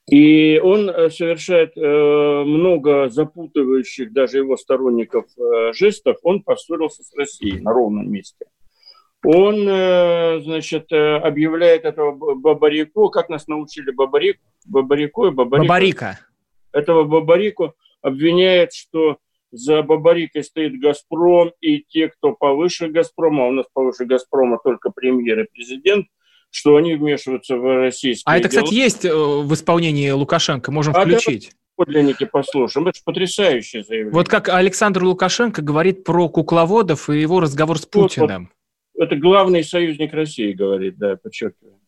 И 0.10 0.60
он 0.62 0.90
э, 0.90 1.10
совершает 1.10 1.78
э, 1.78 2.44
много 2.46 3.10
запутывающих 3.10 4.12
даже 4.12 4.40
его 4.40 4.58
сторонников 4.58 5.26
э, 5.38 5.72
жестов. 5.74 6.18
Он 6.24 6.42
поссорился 6.44 7.04
с 7.04 7.16
Россией 7.16 7.62
на 7.62 7.72
ровном 7.72 8.12
месте. 8.12 8.46
Он, 9.26 9.66
э, 9.66 10.42
значит, 10.42 10.92
объявляет 10.92 11.86
этого 11.86 12.36
Бабарику, 12.36 13.10
как 13.10 13.30
нас 13.30 13.48
научили 13.48 13.92
Бабарик, 13.92 14.42
Бабарику 14.66 15.28
и 15.28 15.32
Бабарика. 15.32 15.68
Бабарика. 15.68 16.20
Этого 16.74 17.06
Бабарику 17.06 17.74
обвиняет, 18.02 18.74
что 18.74 19.20
за 19.54 19.84
Бабарикой 19.84 20.44
стоит 20.44 20.80
«Газпром», 20.80 21.52
и 21.62 21.84
те, 21.88 22.10
кто 22.10 22.34
повыше 22.34 22.88
«Газпрома», 22.88 23.46
а 23.46 23.48
у 23.50 23.52
нас 23.52 23.68
повыше 23.72 24.06
«Газпрома» 24.06 24.60
только 24.64 24.90
премьер 24.90 25.42
и 25.42 25.48
президент, 25.52 26.08
что 26.50 26.76
они 26.76 26.96
вмешиваются 26.96 27.56
в 27.56 27.82
российские 27.82 28.24
А 28.26 28.38
это, 28.38 28.50
дела. 28.50 28.64
кстати, 28.64 28.76
есть 28.76 29.04
в 29.04 29.54
исполнении 29.54 30.10
Лукашенко, 30.10 30.72
можем 30.72 30.96
а 30.96 31.02
включить. 31.02 31.52
Да, 31.52 31.58
подлинники 31.86 32.26
послушаем. 32.26 32.88
Это 32.88 32.98
же 32.98 33.04
потрясающее 33.06 33.84
заявление. 33.84 34.14
Вот 34.14 34.28
как 34.28 34.50
Александр 34.50 35.04
Лукашенко 35.04 35.62
говорит 35.62 36.04
про 36.04 36.30
кукловодов 36.30 37.10
и 37.12 37.22
его 37.22 37.40
разговор 37.40 37.78
с 37.78 37.86
Путиным. 37.86 38.50
Вот, 38.96 39.02
вот, 39.02 39.06
это 39.06 39.16
главный 39.16 39.64
союзник 39.64 40.14
России 40.14 40.52
говорит, 40.54 40.98
да, 40.98 41.16
подчеркиваю. 41.16 41.80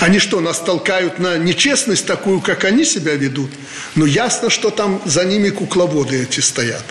Они 0.00 0.18
что, 0.18 0.40
нас 0.40 0.60
толкают 0.60 1.18
на 1.18 1.38
нечестность 1.38 2.06
такую, 2.06 2.40
как 2.40 2.64
они 2.64 2.84
себя 2.84 3.14
ведут? 3.14 3.50
Но 3.94 4.06
ясно, 4.06 4.50
что 4.50 4.70
там 4.70 5.02
за 5.04 5.24
ними 5.24 5.50
кукловоды 5.50 6.22
эти 6.22 6.40
стоят. 6.40 6.84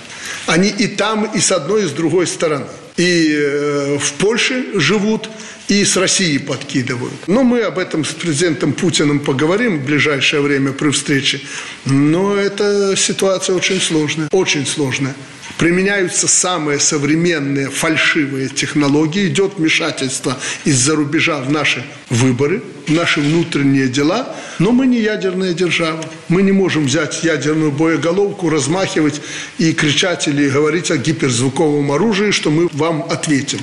Они 0.45 0.69
и 0.69 0.87
там, 0.87 1.25
и 1.25 1.39
с 1.39 1.51
одной, 1.51 1.83
и 1.83 1.87
с 1.87 1.91
другой 1.91 2.27
стороны. 2.27 2.65
И 2.97 3.33
э, 3.33 3.97
в 3.97 4.13
Польше 4.13 4.65
живут, 4.79 5.29
и 5.67 5.83
с 5.83 5.97
Россией 5.97 6.39
подкидывают. 6.39 7.27
Но 7.27 7.43
мы 7.43 7.61
об 7.61 7.77
этом 7.77 8.03
с 8.03 8.09
президентом 8.09 8.73
Путиным 8.73 9.19
поговорим 9.19 9.79
в 9.79 9.85
ближайшее 9.85 10.41
время 10.41 10.71
при 10.71 10.89
встрече. 10.91 11.41
Но 11.85 12.35
эта 12.35 12.95
ситуация 12.95 13.55
очень 13.55 13.81
сложная, 13.81 14.29
очень 14.31 14.65
сложная. 14.65 15.15
Применяются 15.57 16.27
самые 16.27 16.79
современные 16.79 17.69
фальшивые 17.69 18.49
технологии, 18.49 19.27
идет 19.27 19.57
вмешательство 19.57 20.37
из-за 20.65 20.95
рубежа 20.95 21.41
в 21.41 21.51
наши 21.51 21.83
выборы, 22.09 22.61
наши 22.89 23.21
внутренние 23.21 23.87
дела, 23.87 24.35
но 24.59 24.71
мы 24.71 24.87
не 24.87 24.99
ядерная 24.99 25.53
держава. 25.53 26.01
Мы 26.29 26.41
не 26.41 26.51
можем 26.51 26.85
взять 26.85 27.23
ядерную 27.23 27.71
боеголовку, 27.71 28.49
размахивать 28.49 29.21
и 29.57 29.73
кричать 29.73 30.27
или 30.27 30.49
говорить 30.49 30.91
о 30.91 30.97
гиперзвуковом 30.97 31.91
оружии, 31.91 32.31
что 32.31 32.49
мы 32.49 32.67
вам 32.73 33.03
ответим. 33.03 33.59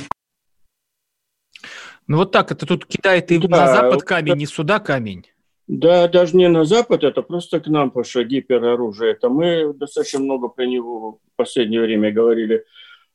Ну 2.06 2.18
вот 2.18 2.32
так, 2.32 2.52
это 2.52 2.66
тут 2.66 2.86
кидает 2.86 3.30
и 3.32 3.38
да, 3.38 3.48
на 3.48 3.66
запад 3.68 4.02
камень, 4.02 4.42
и 4.42 4.46
сюда 4.46 4.78
камень. 4.78 5.24
Да, 5.66 6.08
даже 6.08 6.36
не 6.36 6.48
на 6.48 6.64
Запад, 6.64 7.04
это 7.04 7.22
просто 7.22 7.58
к 7.58 7.66
нам 7.68 7.90
пошло 7.90 8.22
гипероружие. 8.22 9.12
Это 9.12 9.30
мы 9.30 9.72
достаточно 9.72 10.20
много 10.20 10.48
про 10.48 10.66
него 10.66 11.12
в 11.12 11.36
последнее 11.36 11.80
время 11.80 12.12
говорили. 12.12 12.64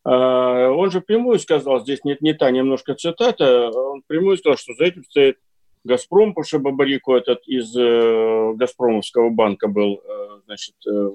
А, 0.04 0.70
он 0.72 0.90
же 0.90 1.02
прямую 1.02 1.38
сказал, 1.38 1.82
здесь 1.82 2.04
нет 2.04 2.22
не 2.22 2.34
та 2.34 2.50
немножко 2.50 2.96
цитата, 2.96 3.70
он 3.70 4.02
прямую 4.08 4.38
сказал, 4.38 4.58
что 4.58 4.74
за 4.74 4.86
этим 4.86 5.04
стоит 5.04 5.38
Газпром, 5.84 6.34
потому 6.34 6.46
что 6.46 6.60
Бабарико 6.60 7.18
этот 7.18 7.48
из 7.48 7.76
э, 7.76 8.54
Газпромовского 8.56 9.30
банка 9.30 9.68
был, 9.68 10.02
э, 10.04 10.42
значит, 10.46 10.76
э, 10.88 11.10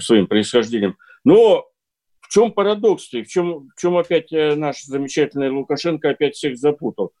своим 0.00 0.26
происхождением. 0.26 0.96
Но 1.24 1.66
в 2.20 2.28
чем 2.28 2.52
парадокс? 2.52 3.12
В 3.12 3.26
чем, 3.26 3.68
в 3.68 3.80
чем 3.80 3.96
опять 3.96 4.30
наш 4.30 4.82
замечательный 4.84 5.50
Лукашенко 5.50 6.10
опять 6.10 6.34
всех 6.34 6.56
запутал? 6.56 7.12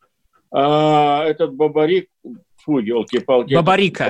А, 0.50 1.24
этот 1.24 1.54
Бабарик, 1.54 2.08
фу, 2.56 2.78
елки-палки. 2.78 3.54
Бабарика. 3.54 4.04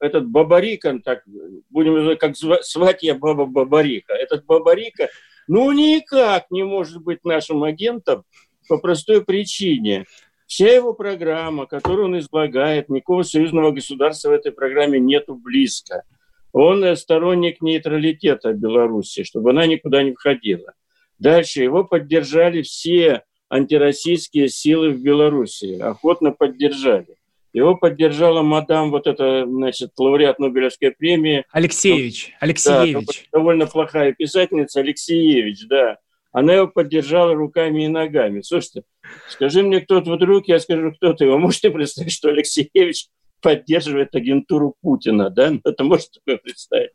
Этот, 0.00 0.22
этот 0.22 0.28
Бабарика, 0.28 0.98
так, 1.04 1.22
будем 1.70 2.16
как 2.18 2.36
звать 2.36 3.02
я 3.02 3.14
Баба 3.14 3.46
Бабарика. 3.46 4.14
Этот 4.14 4.44
Бабарика, 4.46 5.08
ну, 5.46 5.70
никак 5.72 6.50
не 6.50 6.64
может 6.64 7.02
быть 7.02 7.24
нашим 7.24 7.62
агентом 7.62 8.24
по 8.68 8.78
простой 8.78 9.24
причине. 9.24 10.04
Вся 10.48 10.72
его 10.72 10.94
программа, 10.94 11.66
которую 11.66 12.06
он 12.06 12.18
излагает, 12.18 12.88
никакого 12.88 13.22
союзного 13.22 13.70
государства 13.70 14.30
в 14.30 14.32
этой 14.32 14.50
программе 14.50 14.98
нету 14.98 15.34
близко. 15.34 16.04
Он 16.52 16.96
сторонник 16.96 17.60
нейтралитета 17.60 18.54
Беларуси, 18.54 19.24
чтобы 19.24 19.50
она 19.50 19.66
никуда 19.66 20.02
не 20.02 20.12
входила. 20.14 20.72
Дальше 21.18 21.62
его 21.62 21.84
поддержали 21.84 22.62
все 22.62 23.24
антироссийские 23.50 24.48
силы 24.48 24.90
в 24.90 25.02
Беларуси, 25.02 25.78
охотно 25.78 26.32
поддержали. 26.32 27.16
Его 27.52 27.76
поддержала 27.76 28.40
мадам, 28.40 28.90
вот 28.90 29.06
эта, 29.06 29.44
значит, 29.46 29.90
лауреат 29.98 30.38
Нобелевской 30.38 30.92
премии. 30.92 31.44
Алексеевич, 31.52 32.34
Алексеевич. 32.40 33.28
Да, 33.30 33.38
довольно 33.38 33.66
плохая 33.66 34.12
писательница, 34.14 34.80
Алексеевич, 34.80 35.66
да. 35.66 35.98
Она 36.32 36.54
его 36.54 36.68
поддержала 36.68 37.34
руками 37.34 37.84
и 37.84 37.88
ногами. 37.88 38.42
Слушайте, 38.42 38.82
скажи 39.28 39.62
мне, 39.62 39.80
кто 39.80 40.00
то 40.00 40.12
вдруг, 40.12 40.48
я 40.48 40.58
скажу, 40.58 40.92
кто 40.92 41.14
ты. 41.14 41.26
Вы 41.26 41.38
можете 41.38 41.70
представить, 41.70 42.12
что 42.12 42.28
Алексеевич 42.28 43.08
поддерживает 43.40 44.14
агентуру 44.14 44.74
Путина, 44.82 45.30
да? 45.30 45.52
Это 45.64 45.84
можете 45.84 46.20
такое 46.20 46.38
представить? 46.38 46.90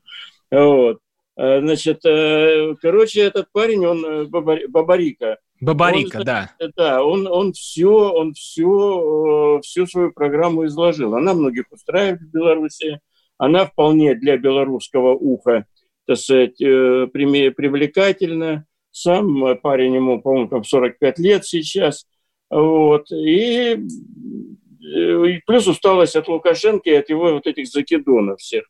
Вот. 0.52 1.00
А, 1.36 1.62
значит, 1.62 2.06
э, 2.06 2.76
короче, 2.82 3.22
этот 3.22 3.48
парень, 3.52 3.86
он 3.86 4.06
э, 4.06 4.26
Бабарика, 4.26 5.40
Бабарика, 5.60 6.18
он, 6.18 6.24
да. 6.24 6.52
Да, 6.76 7.04
он, 7.04 7.28
он 7.28 7.54
все, 7.54 7.90
он 7.90 8.34
все, 8.34 9.58
э, 9.58 9.62
всю 9.62 9.88
свою 9.88 10.12
программу 10.12 10.66
изложил. 10.66 11.16
Она 11.16 11.34
многих 11.34 11.66
устраивает 11.72 12.22
в 12.22 12.32
Беларуси. 12.32 13.00
Она 13.38 13.66
вполне 13.66 14.14
для 14.14 14.38
белорусского 14.38 15.16
уха, 15.16 15.66
так 16.06 16.18
сказать, 16.18 16.58
привлекательна. 16.58 18.68
Сам 18.94 19.58
парень 19.58 19.96
ему, 19.96 20.22
по-моему, 20.22 20.48
там 20.48 20.64
45 20.64 21.20
лет 21.20 21.46
сейчас. 21.46 22.06
Вот. 22.50 23.12
И, 23.12 23.76
э, 23.76 25.28
и 25.28 25.42
плюс 25.46 25.68
усталость 25.68 26.16
от 26.16 26.30
Лукашенко 26.30 26.90
и 26.90 26.94
от 26.94 27.10
его 27.10 27.34
вот 27.34 27.46
этих 27.46 27.68
закидонов 27.68 28.40
всех. 28.40 28.64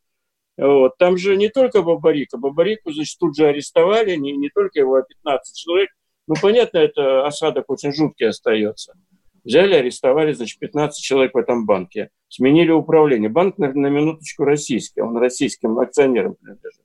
Вот. 0.58 0.98
Там 0.98 1.18
же 1.18 1.36
не 1.36 1.50
только 1.50 1.84
Бабарика. 1.84 2.38
Бабарику, 2.38 2.92
значит, 2.92 3.20
тут 3.20 3.36
же 3.36 3.46
арестовали, 3.46 4.16
не, 4.16 4.32
не 4.32 4.50
только 4.50 4.80
его, 4.80 4.96
а 4.96 5.04
15 5.04 5.56
человек– 5.56 5.90
ну, 6.28 6.36
понятно, 6.42 6.78
это 6.78 7.26
осадок 7.26 7.70
очень 7.70 7.94
жуткий 7.94 8.28
остается. 8.28 8.94
Взяли, 9.44 9.74
арестовали, 9.74 10.32
значит, 10.32 10.58
15 10.60 11.04
человек 11.04 11.34
в 11.34 11.38
этом 11.38 11.66
банке. 11.66 12.10
Сменили 12.30 12.72
управление. 12.72 13.30
Банк, 13.30 13.58
на, 13.58 13.74
на 13.74 13.88
минуточку, 13.88 14.46
российский. 14.46 15.02
Он 15.02 15.18
российским 15.18 15.78
акционерам 15.80 16.36
принадлежит. 16.36 16.83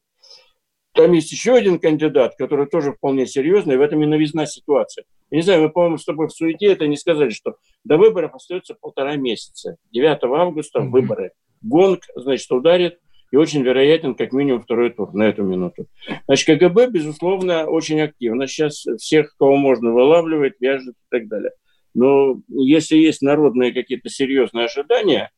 Там 0.99 1.13
есть 1.13 1.31
еще 1.31 1.55
один 1.55 1.79
кандидат, 1.79 2.35
который 2.37 2.67
тоже 2.67 2.91
вполне 2.91 3.25
серьезный. 3.25 3.77
В 3.77 3.83
этом 3.83 4.03
и 4.03 4.07
новизна 4.07 4.47
ситуация. 4.47 5.05
Я 5.31 5.37
не 5.37 5.43
знаю, 5.43 5.63
мы, 5.63 5.71
по-моему, 5.71 5.97
с 5.97 6.05
тобой 6.05 6.27
в 6.27 6.33
суете 6.33 6.67
это 6.67 6.89
не 6.89 6.97
сказали, 6.97 7.31
что 7.31 7.55
до 7.85 7.99
выборов 7.99 8.35
остается 8.35 8.75
полтора 8.75 9.15
месяца. 9.15 9.77
9 9.93 10.19
августа 10.25 10.81
mm-hmm. 10.81 10.89
выборы. 10.89 11.31
Гонг, 11.63 12.01
значит, 12.17 12.51
ударит 12.51 12.99
и 13.31 13.37
очень 13.37 13.63
вероятен 13.63 14.17
как 14.17 14.33
минимум 14.33 14.61
второй 14.61 14.91
тур 14.91 15.15
на 15.15 15.29
эту 15.29 15.45
минуту. 15.45 15.87
Значит, 16.27 16.59
КГБ, 16.59 16.89
безусловно, 16.91 17.67
очень 17.67 18.01
активно. 18.01 18.49
Сейчас 18.49 18.85
всех, 18.99 19.37
кого 19.39 19.55
можно, 19.55 19.93
вылавливает, 19.93 20.57
вяжет 20.59 20.97
и 20.97 21.11
так 21.11 21.29
далее. 21.29 21.53
Но 21.95 22.41
если 22.49 22.97
есть 22.97 23.23
народные 23.23 23.73
какие-то 23.73 24.09
серьезные 24.09 24.65
ожидания, 24.65 25.31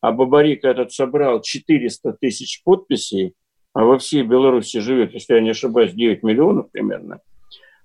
а 0.00 0.10
Бабарика 0.10 0.66
этот 0.66 0.90
собрал 0.90 1.40
400 1.40 2.16
тысяч 2.20 2.64
подписей, 2.64 3.34
а 3.74 3.84
во 3.84 3.98
всей 3.98 4.22
Беларуси 4.22 4.78
живет, 4.78 5.12
если 5.12 5.34
я 5.34 5.40
не 5.40 5.50
ошибаюсь, 5.50 5.92
9 5.92 6.22
миллионов 6.22 6.70
примерно. 6.70 7.20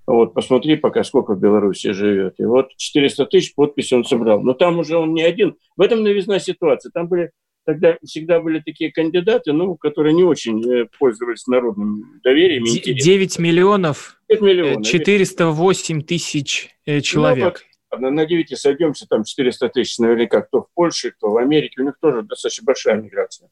Вот, 0.06 0.34
посмотри 0.34 0.76
пока, 0.76 1.04
сколько 1.04 1.34
в 1.34 1.40
Беларуси 1.40 1.92
живет. 1.92 2.36
И 2.40 2.46
вот 2.46 2.76
400 2.78 3.26
тысяч 3.26 3.54
подписей 3.54 3.98
он 3.98 4.06
собрал. 4.06 4.42
Но 4.42 4.54
там 4.54 4.80
уже 4.80 4.98
он 4.98 5.14
не 5.14 5.22
один. 5.22 5.58
В 5.78 5.82
этом 5.82 6.02
новизна 6.02 6.40
ситуация. 6.40 6.92
Там 6.92 7.08
были 7.08 7.32
тогда 7.66 7.98
всегда 8.04 8.40
были 8.40 8.60
такие 8.60 8.92
кандидаты, 8.92 9.54
ну, 9.54 9.76
которые 9.76 10.14
не 10.14 10.24
очень 10.24 10.64
э, 10.68 10.88
пользовались 10.98 11.46
народным 11.46 12.20
доверием. 12.24 12.64
9 12.64 13.40
миллионов, 13.40 14.20
9 14.30 14.42
миллионов 14.42 14.88
408 14.88 16.02
тысяч 16.02 16.70
э, 16.86 17.02
человек. 17.02 17.64
Ну, 17.96 18.10
на 18.10 18.26
9 18.26 18.58
сойдемся, 18.58 19.06
там 19.08 19.24
400 19.24 19.70
тысяч 19.70 20.00
наверняка, 20.00 20.42
кто 20.42 20.62
в 20.62 20.68
Польше, 20.74 21.12
кто 21.12 21.30
в 21.30 21.38
Америке, 21.38 21.82
у 21.82 21.86
них 21.86 21.94
тоже 22.02 22.24
достаточно 22.24 22.66
большая 22.66 22.96
миграция. 22.96 23.50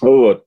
Вот. 0.00 0.46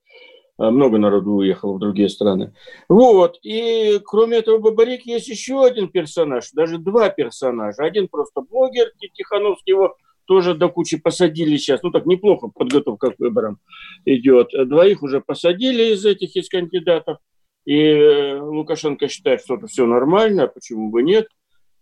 А 0.57 0.69
много 0.69 0.99
народу 0.99 1.31
уехало 1.31 1.73
в 1.73 1.79
другие 1.79 2.09
страны. 2.09 2.53
Вот. 2.87 3.39
И 3.41 3.99
кроме 4.05 4.37
этого 4.37 4.59
Бабарик 4.59 5.05
есть 5.05 5.27
еще 5.27 5.65
один 5.65 5.89
персонаж, 5.89 6.51
даже 6.51 6.77
два 6.77 7.09
персонажа. 7.09 7.83
Один 7.83 8.07
просто 8.07 8.41
блогер, 8.41 8.91
Тихановский 8.99 9.73
его 9.73 9.95
тоже 10.25 10.53
до 10.53 10.69
кучи 10.69 10.97
посадили 10.97 11.57
сейчас. 11.57 11.81
Ну 11.81 11.89
так 11.89 12.05
неплохо 12.05 12.49
подготовка 12.49 13.11
к 13.11 13.19
выборам 13.19 13.57
идет. 14.05 14.49
Двоих 14.53 15.01
уже 15.01 15.21
посадили 15.21 15.93
из 15.93 16.05
этих, 16.05 16.35
из 16.35 16.47
кандидатов. 16.49 17.17
И 17.65 17.79
э, 17.79 18.39
Лукашенко 18.39 19.07
считает, 19.07 19.41
что 19.41 19.55
это 19.55 19.67
все 19.67 19.85
нормально, 19.85 20.47
почему 20.47 20.89
бы 20.89 21.01
нет. 21.01 21.27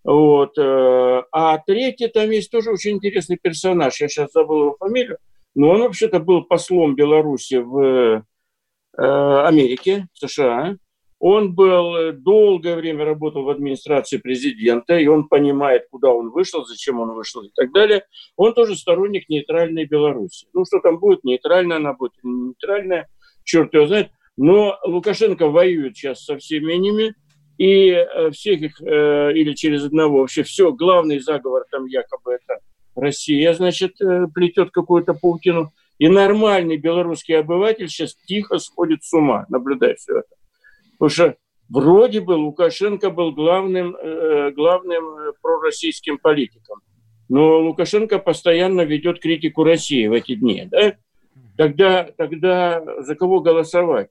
Вот. 0.03 0.57
Э, 0.57 1.23
а 1.31 1.57
третий 1.57 2.07
там 2.07 2.29
есть 2.29 2.51
тоже 2.51 2.71
очень 2.71 2.91
интересный 2.91 3.37
персонаж. 3.41 3.99
Я 3.99 4.07
сейчас 4.07 4.31
забыл 4.31 4.61
его 4.61 4.75
фамилию. 4.79 5.17
Но 5.55 5.71
он 5.71 5.81
вообще-то 5.81 6.19
был 6.19 6.43
послом 6.43 6.95
Беларуси 6.95 7.55
в 7.55 8.23
э, 8.97 9.01
Америке, 9.01 10.07
в 10.13 10.27
США. 10.27 10.75
Он 11.19 11.53
был 11.53 11.95
э, 11.95 12.11
долгое 12.13 12.75
время 12.75 13.05
работал 13.05 13.43
в 13.43 13.49
администрации 13.49 14.17
президента, 14.17 14.97
и 14.97 15.05
он 15.05 15.27
понимает, 15.27 15.83
куда 15.91 16.09
он 16.09 16.31
вышел, 16.31 16.65
зачем 16.65 16.99
он 16.99 17.11
вышел 17.13 17.43
и 17.43 17.51
так 17.53 17.71
далее. 17.71 18.05
Он 18.35 18.55
тоже 18.55 18.75
сторонник 18.75 19.29
нейтральной 19.29 19.85
Беларуси. 19.85 20.47
Ну, 20.53 20.65
что 20.65 20.79
там 20.79 20.99
будет, 20.99 21.23
нейтральная 21.23 21.77
она 21.77 21.93
будет, 21.93 22.13
нейтральная, 22.23 23.07
черт 23.43 23.71
его 23.73 23.85
знает. 23.85 24.09
Но 24.35 24.79
Лукашенко 24.83 25.47
воюет 25.47 25.95
сейчас 25.95 26.23
со 26.23 26.37
всеми 26.39 26.73
ними, 26.73 27.13
и 27.59 27.89
э, 27.91 28.31
всех 28.31 28.61
их, 28.63 28.81
или 28.81 29.53
через 29.53 29.85
одного, 29.85 30.21
вообще 30.21 30.41
все, 30.41 30.71
главный 30.71 31.19
заговор 31.19 31.65
там 31.69 31.85
якобы 31.85 32.33
это 32.33 32.61
Россия, 32.95 33.53
значит, 33.53 33.93
плетет 34.33 34.71
какую-то 34.71 35.13
паутину. 35.13 35.71
И 36.01 36.09
нормальный 36.09 36.77
белорусский 36.77 37.37
обыватель 37.37 37.87
сейчас 37.87 38.15
тихо 38.15 38.57
сходит 38.57 39.03
с 39.03 39.13
ума, 39.13 39.45
наблюдая 39.49 39.93
все 39.93 40.17
это. 40.17 40.35
Потому 40.93 41.09
что 41.09 41.35
вроде 41.69 42.21
бы 42.21 42.31
Лукашенко 42.31 43.11
был 43.11 43.33
главным, 43.33 43.95
э, 43.95 44.49
главным 44.49 45.05
э, 45.05 45.33
пророссийским 45.43 46.17
политиком. 46.17 46.79
Но 47.29 47.59
Лукашенко 47.59 48.17
постоянно 48.17 48.81
ведет 48.81 49.19
критику 49.19 49.63
России 49.63 50.07
в 50.07 50.13
эти 50.13 50.33
дни. 50.33 50.67
Да? 50.71 50.95
Тогда, 51.55 52.09
тогда 52.17 52.83
за 53.03 53.13
кого 53.13 53.41
голосовать? 53.41 54.09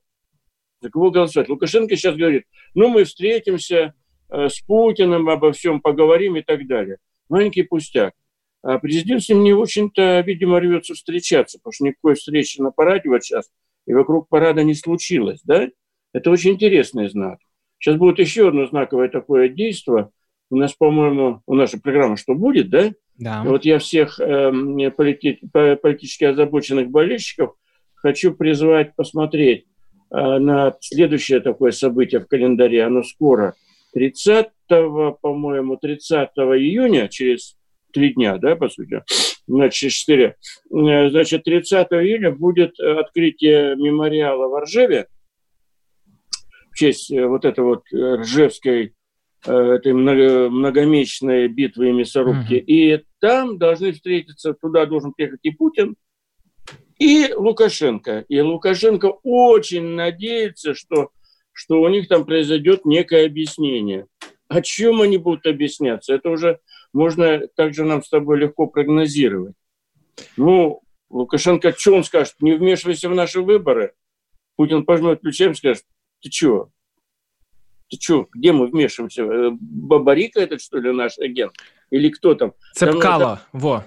За 0.80 0.90
кого 0.90 1.10
голосовать? 1.10 1.48
Лукашенко 1.48 1.96
сейчас 1.96 2.14
говорит, 2.14 2.44
ну 2.72 2.86
мы 2.86 3.02
встретимся 3.02 3.94
э, 4.28 4.48
с 4.48 4.60
Путиным, 4.60 5.28
обо 5.28 5.50
всем 5.50 5.80
поговорим 5.80 6.36
и 6.36 6.42
так 6.42 6.68
далее. 6.68 6.98
Маленький 7.28 7.64
пустяк. 7.64 8.14
А 8.62 8.78
президент 8.78 9.22
с 9.22 9.28
ним 9.28 9.42
не 9.42 9.52
очень-то, 9.52 10.20
видимо, 10.20 10.60
рвется 10.60 10.94
встречаться, 10.94 11.58
потому 11.58 11.72
что 11.72 11.84
никакой 11.84 12.14
встречи 12.14 12.60
на 12.60 12.70
параде 12.70 13.08
вот 13.08 13.22
сейчас 13.24 13.50
и 13.86 13.94
вокруг 13.94 14.28
парада 14.28 14.62
не 14.62 14.74
случилось, 14.74 15.40
да? 15.44 15.68
Это 16.12 16.30
очень 16.30 16.52
интересный 16.52 17.08
знак. 17.08 17.38
Сейчас 17.78 17.96
будет 17.96 18.18
еще 18.18 18.48
одно 18.48 18.66
знаковое 18.66 19.08
такое 19.08 19.48
действие. 19.48 20.10
У 20.50 20.56
нас, 20.56 20.74
по-моему, 20.74 21.42
у 21.46 21.54
нашей 21.54 21.80
программы 21.80 22.16
«Что 22.16 22.34
будет», 22.34 22.68
да? 22.68 22.92
Да. 23.16 23.42
Вот 23.44 23.64
я 23.64 23.78
всех 23.78 24.18
э, 24.20 24.50
полити 24.90 25.40
политически 25.52 26.24
озабоченных 26.24 26.90
болельщиков 26.90 27.54
хочу 27.94 28.34
призвать 28.34 28.94
посмотреть 28.96 29.66
э, 30.10 30.38
на 30.38 30.74
следующее 30.80 31.40
такое 31.40 31.70
событие 31.70 32.20
в 32.20 32.26
календаре. 32.26 32.84
Оно 32.84 33.02
скоро. 33.02 33.54
30, 33.92 34.48
по-моему, 34.68 35.76
30 35.76 36.30
июня, 36.36 37.08
через 37.08 37.56
три 37.92 38.14
дня, 38.14 38.38
да, 38.38 38.56
по 38.56 38.68
сути, 38.68 39.02
значит, 39.46 39.92
четыре. 39.92 40.36
Э, 40.72 41.10
значит, 41.10 41.44
30 41.44 41.88
июня 41.92 42.30
будет 42.30 42.78
открытие 42.78 43.76
мемориала 43.76 44.48
в 44.48 44.62
Ржеве 44.62 45.06
в 46.70 46.76
честь 46.76 47.10
э, 47.10 47.26
вот 47.26 47.44
этой 47.44 47.64
вот 47.64 47.82
э, 47.92 48.16
Ржевской 48.16 48.94
этой 49.42 49.94
многомесячной 49.94 51.48
битвы 51.48 51.88
и 51.88 51.92
мясорубки. 51.92 52.52
Mm-hmm. 52.52 52.64
И 52.66 53.04
там 53.20 53.56
должны 53.56 53.92
встретиться, 53.92 54.52
туда 54.52 54.84
должен 54.84 55.14
приехать 55.14 55.40
и 55.44 55.50
Путин, 55.50 55.96
и 56.98 57.32
Лукашенко. 57.34 58.26
И 58.28 58.38
Лукашенко 58.38 59.06
очень 59.22 59.94
надеется, 59.94 60.74
что, 60.74 61.08
что 61.52 61.80
у 61.80 61.88
них 61.88 62.06
там 62.06 62.26
произойдет 62.26 62.84
некое 62.84 63.24
объяснение. 63.24 64.06
О 64.48 64.60
чем 64.60 65.00
они 65.00 65.16
будут 65.16 65.46
объясняться? 65.46 66.12
Это 66.12 66.28
уже 66.28 66.60
можно 66.92 67.46
также 67.48 67.84
нам 67.84 68.02
с 68.02 68.08
тобой 68.08 68.38
легко 68.38 68.66
прогнозировать. 68.66 69.54
Ну, 70.36 70.82
Лукашенко, 71.08 71.72
что 71.76 71.94
он 71.94 72.04
скажет? 72.04 72.34
Не 72.40 72.52
вмешивайся 72.52 73.08
в 73.08 73.14
наши 73.14 73.40
выборы. 73.40 73.94
Путин 74.56 74.84
пожмет 74.84 75.20
плечами 75.20 75.52
и 75.52 75.54
скажет, 75.54 75.84
ты 76.22 76.30
что? 76.30 76.70
Ты 77.88 77.98
что, 77.98 78.28
где 78.32 78.52
мы 78.52 78.66
вмешиваемся? 78.66 79.22
Э, 79.22 79.50
Бабарика 79.52 80.40
этот, 80.40 80.60
что 80.60 80.78
ли, 80.78 80.92
наш 80.92 81.18
агент? 81.18 81.54
Или 81.90 82.10
кто 82.10 82.34
там? 82.34 82.54
Цепкало, 82.74 83.40
там, 83.50 83.60
во. 83.60 83.84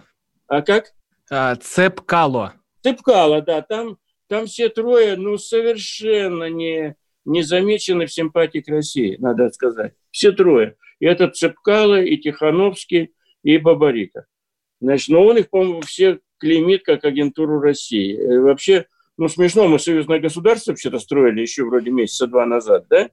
А 0.47 0.61
как? 0.61 0.93
А, 1.29 1.55
Цепкало. 1.55 2.53
Цепкало, 2.81 3.41
да. 3.41 3.61
Там, 3.61 3.97
там 4.27 4.45
все 4.45 4.67
трое, 4.67 5.15
ну, 5.15 5.37
совершенно 5.37 6.49
не, 6.49 6.95
не 7.23 7.43
замечены 7.43 8.07
в 8.07 8.13
симпатии 8.13 8.59
к 8.59 8.67
России, 8.67 9.15
надо 9.19 9.49
сказать. 9.51 9.93
Все 10.13 10.31
трое. 10.31 10.75
И 10.99 11.05
это 11.05 11.27
Цепкало, 11.27 11.99
и 12.01 12.15
Тихановский, 12.17 13.13
и 13.43 13.57
Бабарика. 13.57 14.27
Значит, 14.79 15.09
но 15.09 15.25
он 15.25 15.37
их, 15.37 15.49
по-моему, 15.49 15.81
все 15.81 16.19
клеймит 16.37 16.83
как 16.83 17.03
агентуру 17.03 17.59
России. 17.59 18.13
И 18.13 18.37
вообще, 18.37 18.85
ну, 19.17 19.27
смешно, 19.27 19.67
мы 19.67 19.79
союзное 19.79 20.19
государство 20.19 20.71
вообще-то 20.71 20.99
строили 20.99 21.41
еще 21.41 21.63
вроде 21.63 21.89
месяца 21.89 22.27
два 22.27 22.45
назад, 22.45 22.85
да? 22.89 23.09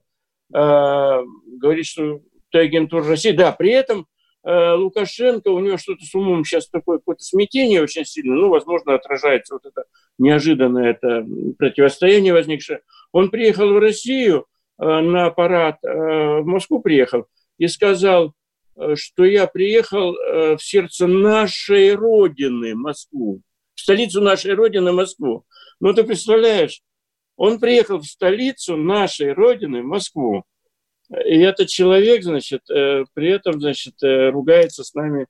А, 0.53 1.23
говорит, 1.47 1.87
что 1.87 2.21
ты 2.51 2.59
агентура 2.59 3.05
России. 3.09 3.33
Да, 3.33 3.53
при 3.53 3.71
этом 3.71 4.07
а, 4.43 4.75
Лукашенко, 4.75 5.49
у 5.49 5.61
него 5.61 5.79
что-то 5.79 6.05
с 6.05 6.15
умом 6.15 6.45
сейчас 6.45 6.69
такое 6.69 6.99
какое-то 6.99 7.23
смятение 7.23 7.83
очень 7.83 8.05
сильно, 8.05 8.35
ну, 8.35 8.51
возможно, 8.51 8.95
отражается 8.95 9.55
вот 9.55 9.65
это 9.65 9.85
неожиданное 10.19 10.91
это 10.91 11.27
противостояние 11.59 12.35
возникшее. 12.35 12.83
Он 13.13 13.31
приехал 13.31 13.73
в 13.73 13.79
Россию 13.79 14.47
на 14.81 15.31
парад, 15.31 15.77
а, 15.85 16.41
в 16.41 16.47
Москву 16.47 16.81
приехал, 16.81 17.27
и 17.59 17.69
сказал, 17.69 18.35
э, 18.77 18.95
что 18.97 19.25
я 19.25 19.47
приехал 19.47 20.17
э, 20.17 20.57
в 20.57 20.63
сердце 20.63 21.07
нашей 21.07 21.95
Родины, 21.95 22.75
Москву, 22.75 23.43
в 23.75 23.81
столицу 23.81 24.23
нашей 24.23 24.55
Родины, 24.55 24.93
Москву. 24.93 25.45
Ну, 25.81 25.93
ты 25.93 26.05
представляешь, 26.05 26.81
он 27.37 27.61
приехал 27.61 27.99
в 27.99 28.07
столицу 28.07 28.77
нашей 28.77 29.35
Родины, 29.35 29.83
Москву, 29.83 30.45
и 31.11 31.39
этот 31.41 31.69
человек, 31.69 32.23
значит, 32.23 32.63
э, 32.71 33.05
при 33.13 33.29
этом, 33.29 33.61
значит, 33.61 33.95
ругается 34.01 34.83
с 34.83 34.95
нами 34.95 35.27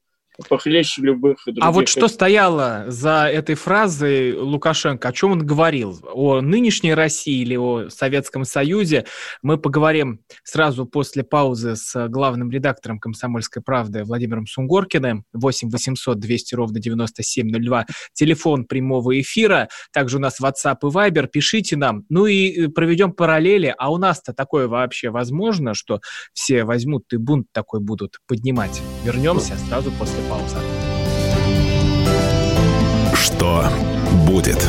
похлеще 0.49 1.03
любых 1.03 1.39
других. 1.45 1.65
А 1.65 1.73
вот 1.73 1.89
что 1.89 2.09
стояло 2.09 2.85
за 2.89 3.29
этой 3.33 3.55
фразой 3.55 4.35
Лукашенко? 4.35 5.09
О 5.09 5.13
чем 5.13 5.33
он 5.33 5.47
говорил? 5.47 5.99
О 6.13 6.41
нынешней 6.41 6.95
России 6.95 7.43
или 7.43 7.57
о 7.57 7.89
Советском 7.91 8.45
Союзе? 8.45 9.07
Мы 9.43 9.59
поговорим 9.59 10.21
сразу 10.45 10.87
после 10.87 11.25
паузы 11.25 11.77
с 11.77 12.09
главным 12.09 12.51
редактором 12.51 12.99
«Комсомольской 12.99 13.63
правды» 13.63 14.05
Владимиром 14.05 14.47
Сунгоркиным. 14.47 15.25
8 15.33 15.71
800 15.71 16.19
200 16.19 16.55
ровно 16.55 16.81
9702. 16.81 17.87
Телефон 18.13 18.65
прямого 18.65 19.21
эфира. 19.21 19.69
Также 19.93 20.17
у 20.17 20.21
нас 20.21 20.41
WhatsApp 20.41 20.79
и 20.83 20.87
Viber. 20.87 21.27
Пишите 21.27 21.77
нам. 21.77 22.05
Ну 22.09 22.27
и 22.27 22.67
э, 22.67 22.69
проведем 22.69 23.13
параллели. 23.13 23.75
А 23.77 23.93
у 23.93 23.99
нас-то 23.99 24.33
такое 24.33 24.69
вообще 24.69 25.11
возможно, 25.11 25.75
что 25.75 26.01
все 26.33 26.65
возьмут 26.65 27.13
и 27.13 27.17
бунт 27.17 27.47
такой 27.53 27.81
будут 27.81 28.19
поднимать? 28.27 28.81
Вернемся 29.05 29.57
сразу 29.69 29.91
после 29.93 30.21
пауза. 30.31 30.59
Что 33.15 33.69
будет? 34.27 34.65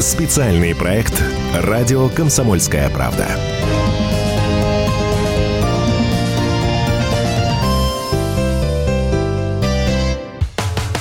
Специальный 0.00 0.74
проект 0.74 1.22
«Радио 1.54 2.08
Комсомольская 2.08 2.88
правда». 2.88 3.28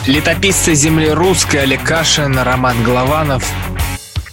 Летописцы 0.06 0.76
земли 0.76 1.10
русской 1.10 1.64
Олег 1.64 1.84
Кашин, 1.84 2.38
Роман 2.38 2.84
Голованов. 2.84 3.44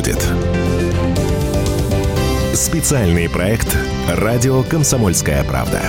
Будет? 0.00 0.26
Специальный 2.54 3.28
проект 3.28 3.76
«Радио 4.08 4.62
Комсомольская 4.62 5.44
правда». 5.44 5.82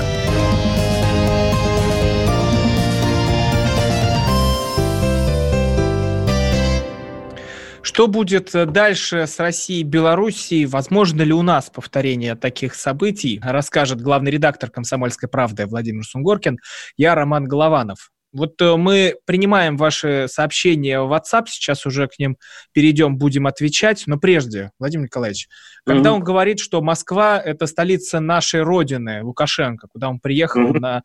Что 7.81 8.07
будет 8.07 8.51
дальше 8.51 9.27
с 9.27 9.39
Россией 9.39 9.81
и 9.81 9.83
Белоруссией? 9.83 10.65
Возможно 10.65 11.21
ли 11.21 11.33
у 11.33 11.41
нас 11.41 11.69
повторение 11.69 12.35
таких 12.35 12.75
событий? 12.75 13.39
Расскажет 13.41 14.01
главный 14.01 14.31
редактор 14.31 14.69
«Комсомольской 14.69 15.29
правды» 15.29 15.65
Владимир 15.65 16.03
Сунгоркин. 16.03 16.57
Я 16.97 17.15
Роман 17.15 17.45
Голованов. 17.45 18.11
Вот 18.33 18.61
э, 18.61 18.75
мы 18.77 19.15
принимаем 19.25 19.77
ваши 19.77 20.27
сообщения 20.29 21.01
в 21.01 21.11
WhatsApp, 21.11 21.45
сейчас 21.47 21.85
уже 21.85 22.07
к 22.07 22.17
ним 22.17 22.37
перейдем, 22.71 23.17
будем 23.17 23.47
отвечать. 23.47 24.03
Но 24.07 24.17
прежде, 24.17 24.71
Владимир 24.79 25.05
Николаевич, 25.05 25.49
когда 25.85 26.09
mm-hmm. 26.09 26.13
он 26.13 26.23
говорит, 26.23 26.59
что 26.59 26.81
Москва– 26.81 27.41
это 27.45 27.67
столица 27.67 28.19
нашей 28.19 28.61
родины, 28.61 29.23
Лукашенко, 29.23 29.87
куда 29.87 30.09
он 30.09 30.19
приехал 30.19 30.73
mm-hmm. 30.73 30.79
на 30.79 31.03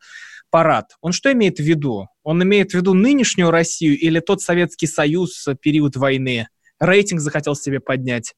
парад, 0.49 0.91
он 1.01 1.11
что 1.11 1.31
имеет 1.33 1.57
в 1.57 1.63
виду? 1.63 2.07
Он 2.23 2.41
имеет 2.43 2.71
в 2.71 2.75
виду 2.75 2.93
нынешнюю 2.93 3.51
Россию 3.51 3.97
или 3.97 4.19
тот 4.19 4.41
Советский 4.41 4.87
Союз 4.87 5.47
период 5.61 5.97
войны? 5.97 6.47
Рейтинг 6.79 7.19
захотел 7.19 7.55
себе 7.55 7.79
поднять? 7.79 8.33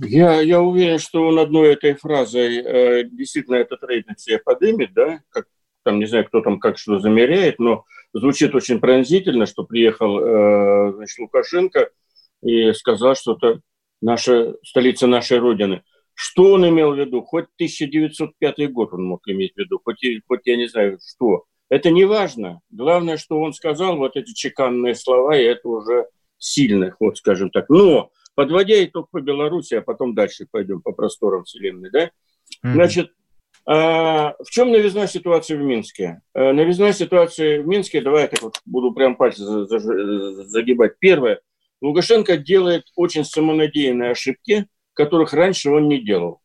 Я, 0.00 0.40
я 0.40 0.60
уверен, 0.60 1.00
что 1.00 1.26
он 1.26 1.40
одной 1.40 1.72
этой 1.72 1.94
фразой 1.94 2.58
э, 2.58 3.04
действительно 3.10 3.56
этот 3.56 3.82
рейтинг 3.82 4.20
себе 4.20 4.38
подымет, 4.38 4.92
да, 4.94 5.20
как 5.30 5.46
там, 5.88 6.00
не 6.00 6.06
знаю, 6.06 6.26
кто 6.26 6.42
там 6.42 6.60
как 6.60 6.76
что 6.76 6.98
замеряет, 6.98 7.58
но 7.58 7.86
звучит 8.12 8.54
очень 8.54 8.78
пронзительно, 8.78 9.46
что 9.46 9.64
приехал 9.64 10.20
э, 10.20 10.92
значит, 10.92 11.18
Лукашенко 11.18 11.88
и 12.42 12.74
сказал, 12.74 13.14
что 13.14 13.32
это 13.32 13.62
наша 14.02 14.54
столица 14.62 15.06
нашей 15.06 15.38
Родины. 15.38 15.82
Что 16.12 16.52
он 16.52 16.68
имел 16.68 16.92
в 16.92 16.98
виду? 16.98 17.22
Хоть 17.22 17.46
1905 17.54 18.70
год 18.70 18.92
он 18.92 19.04
мог 19.04 19.22
иметь 19.28 19.54
в 19.54 19.58
виду, 19.60 19.80
хоть, 19.82 20.04
хоть 20.26 20.40
я 20.44 20.58
не 20.58 20.68
знаю 20.68 20.98
что. 21.02 21.44
Это 21.70 21.90
не 21.90 22.04
важно. 22.04 22.60
Главное, 22.68 23.16
что 23.16 23.40
он 23.40 23.54
сказал 23.54 23.96
вот 23.96 24.14
эти 24.16 24.34
чеканные 24.34 24.94
слова, 24.94 25.38
и 25.38 25.42
это 25.42 25.68
уже 25.68 26.06
сильных, 26.36 26.96
вот 27.00 27.16
скажем 27.16 27.48
так. 27.48 27.70
Но, 27.70 28.10
подводя 28.34 28.84
итог 28.84 29.08
по 29.10 29.22
Беларуси, 29.22 29.72
а 29.72 29.80
потом 29.80 30.14
дальше 30.14 30.46
пойдем 30.50 30.82
по 30.82 30.92
просторам 30.92 31.44
Вселенной, 31.44 31.90
да, 31.90 32.04
mm-hmm. 32.04 32.72
значит, 32.74 33.12
в 33.68 34.50
чем 34.50 34.70
новизна 34.70 35.06
ситуации 35.06 35.54
в 35.54 35.60
Минске? 35.60 36.22
А, 36.32 36.52
новизна 36.54 36.92
ситуации 36.92 37.58
в 37.58 37.66
Минске, 37.66 38.00
давай 38.00 38.22
я 38.22 38.28
так 38.28 38.42
вот 38.42 38.60
буду 38.64 38.92
прям 38.92 39.14
пальцы 39.14 39.42
загибать. 39.44 40.98
Первое. 40.98 41.40
Лукашенко 41.82 42.38
делает 42.38 42.84
очень 42.96 43.24
самонадеянные 43.24 44.12
ошибки, 44.12 44.66
которых 44.94 45.34
раньше 45.34 45.70
он 45.70 45.88
не 45.88 46.02
делал. 46.02 46.40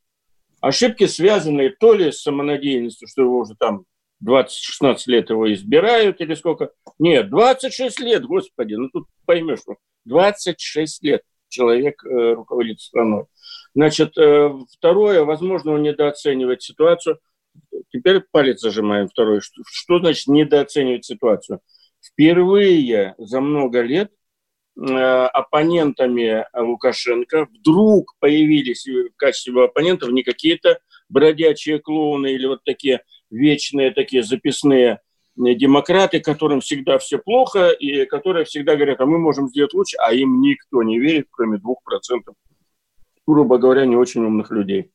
Ошибки, 0.59 1.05
связанные 1.07 1.69
то 1.69 1.93
ли 1.93 2.11
с 2.11 2.21
самонадеянностью, 2.21 3.07
что 3.07 3.21
его 3.21 3.39
уже 3.39 3.55
там 3.55 3.85
20-16 4.23 4.97
лет 5.07 5.29
его 5.29 5.51
избирают 5.53 6.19
или 6.19 6.33
сколько. 6.35 6.71
Нет, 6.99 7.29
26 7.29 7.99
лет, 8.01 8.25
господи, 8.25 8.75
ну 8.75 8.89
тут 8.89 9.07
поймешь, 9.25 9.59
26 10.05 11.03
лет 11.03 11.21
человек 11.47 12.03
э, 12.05 12.33
руководит 12.33 12.81
страной. 12.81 13.25
Значит, 13.75 14.17
э, 14.17 14.49
второе, 14.71 15.23
возможно, 15.23 15.73
он 15.73 15.81
недооценивает 15.81 16.61
ситуацию. 16.61 17.19
Теперь 17.91 18.21
палец 18.31 18.61
зажимаем. 18.61 19.07
Второе, 19.07 19.41
что, 19.41 19.61
что 19.65 19.99
значит 19.99 20.27
недооценивать 20.27 21.05
ситуацию? 21.05 21.59
Впервые 22.01 23.15
за 23.17 23.41
много 23.41 23.81
лет 23.81 24.11
э, 24.77 24.83
оппонентами 24.83 26.45
Лукашенко 26.55 27.47
вдруг 27.51 28.15
появились 28.19 28.85
в 28.85 29.15
качестве 29.15 29.63
оппонентов 29.63 30.11
не 30.11 30.23
какие-то 30.23 30.79
бродячие 31.09 31.79
клоуны 31.79 32.33
или 32.33 32.45
вот 32.45 32.63
такие 32.63 33.01
вечные 33.29 33.91
такие 33.91 34.23
записные 34.23 34.99
демократы, 35.35 36.19
которым 36.19 36.61
всегда 36.61 36.99
все 36.99 37.17
плохо, 37.17 37.69
и 37.69 38.05
которые 38.05 38.45
всегда 38.45 38.75
говорят, 38.75 39.01
а 39.01 39.05
мы 39.07 39.17
можем 39.17 39.47
сделать 39.47 39.73
лучше, 39.73 39.97
а 39.97 40.13
им 40.13 40.41
никто 40.41 40.83
не 40.83 40.99
верит, 40.99 41.27
кроме 41.31 41.57
двух 41.57 41.81
процентов 41.83 42.35
грубо 43.25 43.57
говоря, 43.57 43.85
не 43.85 43.95
очень 43.95 44.23
умных 44.23 44.51
людей. 44.51 44.91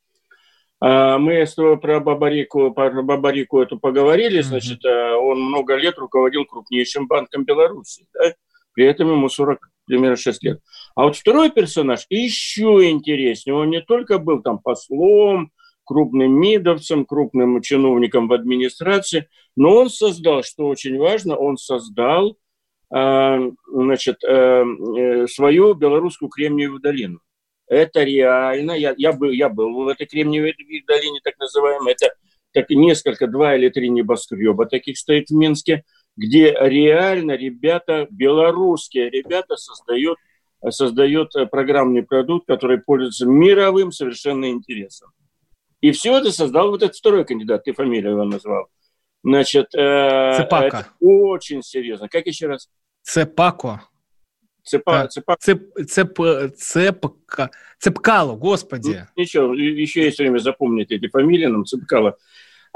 А, 0.80 1.18
мы 1.18 1.44
про 1.80 2.00
Бабарику, 2.00 2.70
про 2.72 3.02
Бабарику 3.02 3.60
это 3.60 3.76
поговорили, 3.76 4.40
значит, 4.40 4.84
а, 4.84 5.16
он 5.16 5.40
много 5.40 5.74
лет 5.74 5.98
руководил 5.98 6.44
крупнейшим 6.44 7.06
банком 7.08 7.44
Беларуси, 7.44 8.06
да? 8.14 8.32
при 8.74 8.86
этом 8.86 9.10
ему 9.10 9.28
40, 9.28 9.58
примерно 9.86 10.16
6 10.16 10.42
лет. 10.44 10.60
А 10.94 11.04
вот 11.04 11.16
второй 11.16 11.50
персонаж 11.50 12.06
еще 12.10 12.90
интереснее, 12.90 13.56
он 13.56 13.70
не 13.70 13.80
только 13.80 14.18
был 14.18 14.40
там 14.40 14.60
послом, 14.60 15.50
крупным 15.84 16.38
мидовцем, 16.38 17.04
крупным 17.06 17.60
чиновником 17.60 18.28
в 18.28 18.32
администрации, 18.32 19.28
но 19.56 19.74
он 19.74 19.90
создал, 19.90 20.44
что 20.44 20.68
очень 20.68 20.96
важно, 20.98 21.34
он 21.34 21.56
создал 21.56 22.36
а, 22.90 23.38
значит, 23.66 24.22
э, 24.22 25.26
свою 25.28 25.74
белорусскую 25.74 26.28
Кремниевую 26.28 26.80
долину. 26.80 27.20
Это 27.68 28.02
реально. 28.02 28.72
Я, 28.72 28.94
я, 28.96 29.12
был, 29.12 29.30
я 29.30 29.48
был 29.48 29.84
в 29.84 29.88
этой 29.88 30.06
Кремниевой 30.06 30.54
долине, 30.86 31.20
так 31.22 31.38
называемой. 31.38 31.92
Это 31.92 32.14
так, 32.52 32.70
несколько, 32.70 33.26
два 33.26 33.54
или 33.56 33.68
три 33.68 33.90
небоскреба 33.90 34.66
таких 34.66 34.98
стоит 34.98 35.28
в 35.28 35.34
Минске, 35.34 35.84
где 36.16 36.56
реально 36.58 37.32
ребята, 37.32 38.06
белорусские 38.10 39.10
ребята 39.10 39.56
создают, 39.56 40.18
создают 40.70 41.32
программный 41.50 42.02
продукт, 42.02 42.46
который 42.46 42.78
пользуется 42.78 43.26
мировым 43.26 43.92
совершенно 43.92 44.50
интересом. 44.50 45.10
И 45.80 45.92
все 45.92 46.18
это 46.18 46.32
создал 46.32 46.70
вот 46.70 46.82
этот 46.82 46.96
второй 46.96 47.24
кандидат, 47.24 47.64
ты 47.64 47.72
фамилию 47.72 48.12
его 48.12 48.24
назвал. 48.24 48.66
Значит, 49.22 49.74
э, 49.74 50.34
Цепака. 50.36 50.66
это 50.66 50.86
очень 51.00 51.62
серьезно. 51.62 52.08
Как 52.08 52.26
еще 52.26 52.46
раз? 52.46 52.68
Цепако. 53.02 53.82
Цепа, 54.68 55.08
цепа... 55.08 55.36
Цеп, 55.40 55.62
цеп, 55.88 56.18
цепка, 56.56 57.50
цепкало, 57.78 58.36
господи. 58.36 59.06
Ну, 59.16 59.22
ничего, 59.22 59.54
еще 59.54 60.04
есть 60.04 60.18
время 60.18 60.38
запомнить 60.38 60.90
эти 60.90 61.08
фамилии, 61.08 61.46
нам 61.46 61.64
цепкало. 61.64 62.16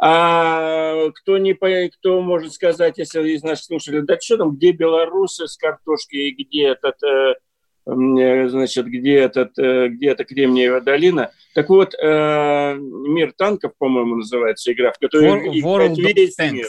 А 0.00 1.10
кто 1.10 1.38
не 1.38 1.54
кто 1.54 2.22
может 2.22 2.54
сказать, 2.54 2.98
если 2.98 3.28
из 3.28 3.42
наших 3.42 3.66
слушателей, 3.66 4.02
да 4.02 4.18
что 4.18 4.38
там, 4.38 4.56
где 4.56 4.72
белорусы 4.72 5.46
с 5.46 5.56
картошкой, 5.56 6.30
где 6.30 6.68
этот, 6.68 6.96
э, 7.02 7.34
э 7.86 8.48
значит, 8.48 8.86
где 8.86 9.18
этот, 9.18 9.58
э, 9.58 9.88
где 9.88 10.08
эта 10.08 10.24
Кремниевая 10.24 10.80
долина? 10.80 11.30
Так 11.54 11.68
вот, 11.68 11.92
мир 12.02 13.32
танков, 13.36 13.72
по-моему, 13.78 14.16
называется 14.16 14.72
игра, 14.72 14.92
в 14.92 14.98
которой 14.98 15.28
World, 15.28 15.62
World 15.62 15.96
of 15.96 16.28
Tanks. 16.38 16.52
мир. 16.52 16.66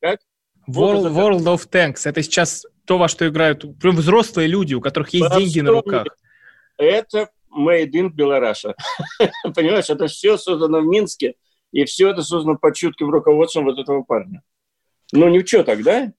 Как? 0.00 0.20
World, 0.68 1.10
World 1.12 1.44
of 1.44 1.68
Tanks. 1.70 2.02
Это 2.04 2.22
сейчас 2.22 2.66
то, 2.88 2.96
во 2.96 3.06
что 3.06 3.28
играют 3.28 3.78
прям 3.78 3.94
взрослые 3.94 4.48
люди, 4.48 4.74
у 4.74 4.80
которых 4.80 5.10
есть 5.10 5.28
По 5.28 5.36
деньги 5.36 5.60
на 5.60 5.72
руках. 5.72 6.06
Это 6.78 7.28
made 7.54 7.90
in 7.90 8.08
Белораша. 8.08 8.74
Понимаешь, 9.54 9.90
это 9.90 10.06
все 10.06 10.38
создано 10.38 10.80
в 10.80 10.86
Минске, 10.86 11.34
и 11.70 11.84
все 11.84 12.10
это 12.10 12.22
создано 12.22 12.56
под 12.56 12.74
чутким 12.74 13.10
руководством 13.10 13.66
вот 13.66 13.78
этого 13.78 14.02
парня. 14.02 14.42
Ну, 15.12 15.28
ничего 15.28 15.64
тогда. 15.64 16.12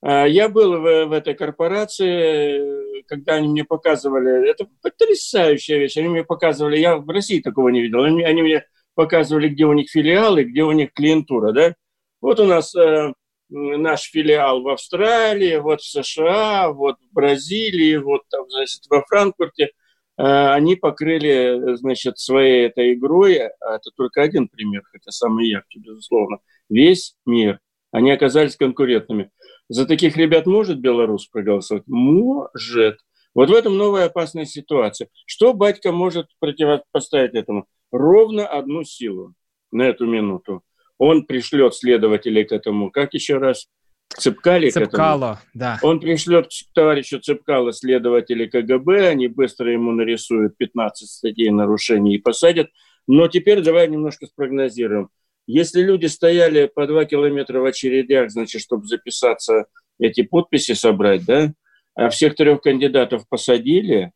А, 0.00 0.24
я 0.24 0.48
был 0.48 0.80
в, 0.80 1.06
в 1.06 1.12
этой 1.12 1.34
корпорации, 1.34 3.02
когда 3.02 3.34
они 3.34 3.48
мне 3.48 3.64
показывали, 3.64 4.48
это 4.48 4.66
потрясающая 4.82 5.78
вещь, 5.78 5.98
они 5.98 6.08
мне 6.08 6.24
показывали, 6.24 6.78
я 6.78 6.96
в 6.96 7.08
России 7.10 7.40
такого 7.40 7.68
не 7.68 7.82
видел, 7.82 8.02
они, 8.02 8.22
они 8.22 8.42
мне 8.42 8.64
показывали, 8.94 9.48
где 9.48 9.66
у 9.66 9.74
них 9.74 9.90
филиалы, 9.90 10.44
где 10.44 10.62
у 10.62 10.72
них 10.72 10.94
клиентура, 10.94 11.52
да. 11.52 11.74
Вот 12.22 12.40
у 12.40 12.44
нас 12.44 12.74
э, 12.74 13.12
наш 13.48 14.02
филиал 14.10 14.62
в 14.62 14.68
Австралии, 14.68 15.56
вот 15.56 15.80
в 15.80 15.88
США, 15.88 16.70
вот 16.70 16.96
в 17.00 17.14
Бразилии, 17.14 17.96
вот 17.96 18.22
там, 18.30 18.48
значит, 18.48 18.82
во 18.88 19.02
Франкфурте, 19.02 19.64
э, 19.64 20.22
они 20.22 20.76
покрыли, 20.76 21.76
значит, 21.76 22.18
своей 22.18 22.66
этой 22.66 22.94
игрой, 22.94 23.36
а 23.36 23.76
это 23.76 23.90
только 23.96 24.22
один 24.22 24.48
пример, 24.48 24.82
хотя 24.90 25.10
самый 25.10 25.48
яркий, 25.48 25.80
безусловно, 25.80 26.38
весь 26.68 27.16
мир. 27.26 27.60
Они 27.92 28.10
оказались 28.10 28.56
конкурентными. 28.56 29.30
За 29.68 29.86
таких 29.86 30.16
ребят 30.16 30.46
может 30.46 30.80
Беларусь 30.80 31.28
проголосовать? 31.28 31.84
Может. 31.86 32.98
Вот 33.34 33.50
в 33.50 33.54
этом 33.54 33.76
новая 33.76 34.06
опасная 34.06 34.46
ситуация. 34.46 35.08
Что 35.26 35.54
батька 35.54 35.92
может 35.92 36.26
противопоставить 36.40 37.34
этому? 37.34 37.66
Ровно 37.92 38.46
одну 38.46 38.82
силу 38.84 39.34
на 39.70 39.82
эту 39.82 40.06
минуту– 40.06 40.62
он 40.98 41.26
пришлет 41.26 41.74
следователей 41.74 42.44
к 42.44 42.52
этому, 42.52 42.90
как 42.90 43.14
еще 43.14 43.38
раз, 43.38 43.68
Цепкали 44.16 44.70
Цепкало, 44.70 45.40
да. 45.54 45.78
Он 45.82 45.98
пришлет 45.98 46.46
к 46.46 46.74
товарищу 46.74 47.18
Цепкало 47.20 47.72
следователей 47.72 48.48
КГБ, 48.48 49.08
они 49.08 49.28
быстро 49.28 49.72
ему 49.72 49.90
нарисуют 49.92 50.56
15 50.56 51.08
статей 51.08 51.50
нарушений 51.50 52.14
и 52.14 52.18
посадят. 52.18 52.68
Но 53.06 53.28
теперь 53.28 53.62
давай 53.62 53.88
немножко 53.88 54.26
спрогнозируем. 54.26 55.08
Если 55.46 55.82
люди 55.82 56.06
стояли 56.06 56.70
по 56.72 56.86
два 56.86 57.04
километра 57.04 57.60
в 57.60 57.64
очередях, 57.64 58.30
значит, 58.30 58.62
чтобы 58.62 58.86
записаться, 58.86 59.66
эти 59.98 60.22
подписи 60.22 60.72
собрать, 60.72 61.24
да, 61.24 61.52
а 61.94 62.08
всех 62.08 62.34
трех 62.34 62.60
кандидатов 62.62 63.28
посадили, 63.28 64.12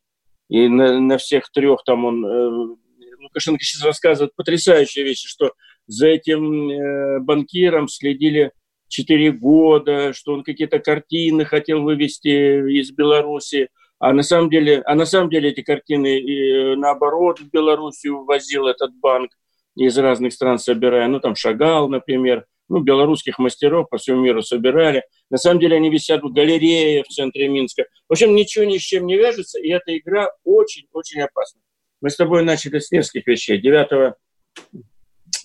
и 0.49 0.67
на, 0.67 0.99
на 0.99 1.17
всех 1.17 1.51
трех 1.51 1.83
там 1.85 2.05
он... 2.05 2.25
Э, 2.25 2.75
Лукашенко 3.21 3.63
сейчас 3.63 3.83
рассказывает 3.83 4.33
потрясающие 4.35 5.03
вещи, 5.03 5.27
что 5.27 5.51
за 5.89 6.07
этим 6.07 6.69
э, 6.69 7.19
банкиром 7.19 7.87
следили 7.87 8.51
четыре 8.87 9.31
года, 9.31 10.13
что 10.13 10.33
он 10.33 10.43
какие-то 10.43 10.79
картины 10.79 11.45
хотел 11.45 11.81
вывести 11.81 12.79
из 12.79 12.91
Беларуси, 12.91 13.69
а 13.97 14.13
на 14.13 14.21
самом 14.21 14.49
деле, 14.49 14.81
а 14.85 14.93
на 14.95 15.05
самом 15.05 15.29
деле 15.29 15.49
эти 15.49 15.61
картины 15.61 16.19
и, 16.19 16.75
наоборот 16.75 17.39
в 17.39 17.49
Белоруссию 17.49 18.23
возил 18.23 18.67
этот 18.67 18.93
банк 18.95 19.31
из 19.75 19.97
разных 19.97 20.33
стран 20.33 20.59
собирая, 20.59 21.07
ну 21.07 21.19
там 21.19 21.35
Шагал, 21.35 21.89
например, 21.89 22.45
ну, 22.69 22.81
белорусских 22.81 23.39
мастеров 23.39 23.89
по 23.89 23.97
всему 23.97 24.21
миру 24.21 24.43
собирали. 24.43 25.03
На 25.31 25.37
самом 25.37 25.59
деле 25.59 25.75
они 25.75 25.89
висят 25.89 26.21
в 26.21 26.31
галерее 26.31 27.03
в 27.03 27.07
центре 27.07 27.47
Минска. 27.47 27.85
В 28.07 28.13
общем, 28.13 28.35
ничего 28.35 28.63
ни 28.63 28.77
с 28.77 28.81
чем 28.81 29.07
не 29.07 29.17
вяжется, 29.17 29.59
и 29.59 29.69
эта 29.69 29.97
игра 29.97 30.29
очень-очень 30.43 31.21
опасна. 31.21 31.61
Мы 31.99 32.11
с 32.11 32.15
тобой 32.15 32.43
начали 32.43 32.77
с 32.77 32.91
нескольких 32.91 33.25
вещей. 33.25 33.57
9 33.57 34.13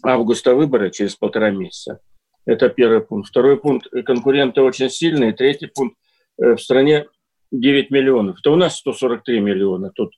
августа 0.03 0.55
выборы 0.55 0.90
через 0.90 1.16
полтора 1.16 1.51
месяца. 1.51 2.01
Это 2.47 2.68
первый 2.68 3.01
пункт. 3.01 3.29
Второй 3.31 3.59
пункт. 3.59 3.88
Конкуренты 4.05 4.61
очень 4.61 4.90
сильные. 4.90 5.33
Третий 5.33 5.66
пункт. 5.66 5.97
Э, 6.38 6.55
в 6.55 6.59
стране 6.61 7.07
9 7.51 7.90
миллионов. 7.90 8.40
То 8.42 8.53
у 8.53 8.57
нас 8.57 8.77
143 8.77 9.40
миллиона. 9.40 9.90
Тут 9.94 10.12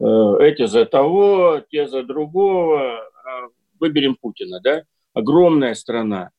эти 0.00 0.66
за 0.66 0.84
того, 0.84 1.62
те 1.70 1.86
за 1.86 2.02
другого. 2.02 2.98
А 2.98 3.48
выберем 3.78 4.16
Путина, 4.20 4.60
да? 4.60 4.82
Огромная 5.14 5.74
страна. 5.74 6.30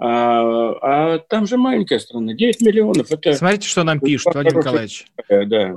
А, 0.00 1.14
а 1.14 1.18
там 1.18 1.46
же 1.46 1.56
маленькая 1.56 1.98
страна, 1.98 2.32
9 2.32 2.60
миллионов. 2.60 3.10
Это... 3.10 3.32
Смотрите, 3.32 3.66
что 3.66 3.82
нам 3.82 3.98
пишут, 3.98 4.34
Владимир 4.34 4.58
Николаевич. 4.58 5.06
Да. 5.28 5.76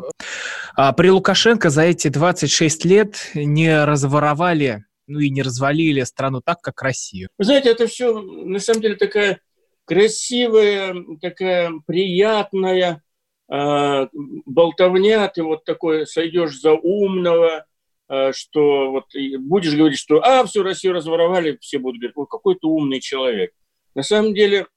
А 0.75 0.93
при 0.93 1.09
Лукашенко 1.09 1.69
за 1.71 1.83
эти 1.83 2.07
26 2.09 2.85
лет 2.85 3.31
не 3.33 3.83
разворовали, 3.83 4.85
ну 5.11 5.19
и 5.19 5.29
не 5.29 5.41
развалили 5.41 6.01
страну 6.01 6.41
так, 6.43 6.61
как 6.61 6.81
Россию. 6.81 7.29
Вы 7.37 7.45
знаете, 7.45 7.69
это 7.69 7.87
все 7.87 8.19
на 8.21 8.59
самом 8.59 8.81
деле 8.81 8.95
такая 8.95 9.41
красивая, 9.85 10.95
такая 11.21 11.71
приятная 11.85 13.03
э, 13.51 14.07
болтовня. 14.45 15.27
Ты 15.27 15.43
вот 15.43 15.65
такой 15.65 16.07
сойдешь 16.07 16.59
за 16.59 16.73
умного, 16.73 17.65
э, 18.09 18.31
что 18.33 18.91
вот 18.91 19.05
будешь 19.39 19.75
говорить, 19.75 19.99
что 19.99 20.21
а, 20.23 20.45
всю 20.45 20.63
Россию 20.63 20.93
разворовали, 20.93 21.57
все 21.61 21.77
будут 21.77 21.99
говорить, 21.99 22.17
ой, 22.17 22.27
какой 22.29 22.55
то 22.55 22.69
умный 22.69 22.99
человек. 22.99 23.51
На 23.93 24.03
самом 24.03 24.33
деле, 24.33 24.67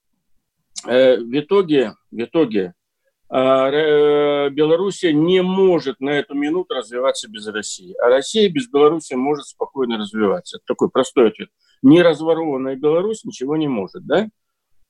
э, 0.86 1.16
в 1.16 1.38
итоге, 1.38 1.94
в 2.10 2.20
итоге 2.20 2.74
Белоруссия 3.30 5.12
не 5.12 5.42
может 5.42 6.00
на 6.00 6.10
эту 6.10 6.34
минуту 6.34 6.74
развиваться 6.74 7.28
без 7.28 7.46
России. 7.48 7.94
А 8.00 8.08
Россия 8.08 8.48
без 8.48 8.68
Беларуси 8.68 9.14
может 9.14 9.46
спокойно 9.46 9.98
развиваться. 9.98 10.58
Это 10.58 10.64
такой 10.66 10.90
простой 10.90 11.28
ответ. 11.28 11.48
Не 11.82 12.02
разворованная 12.02 12.76
Беларусь 12.76 13.24
ничего 13.24 13.56
не 13.56 13.68
может, 13.68 14.06
да? 14.06 14.28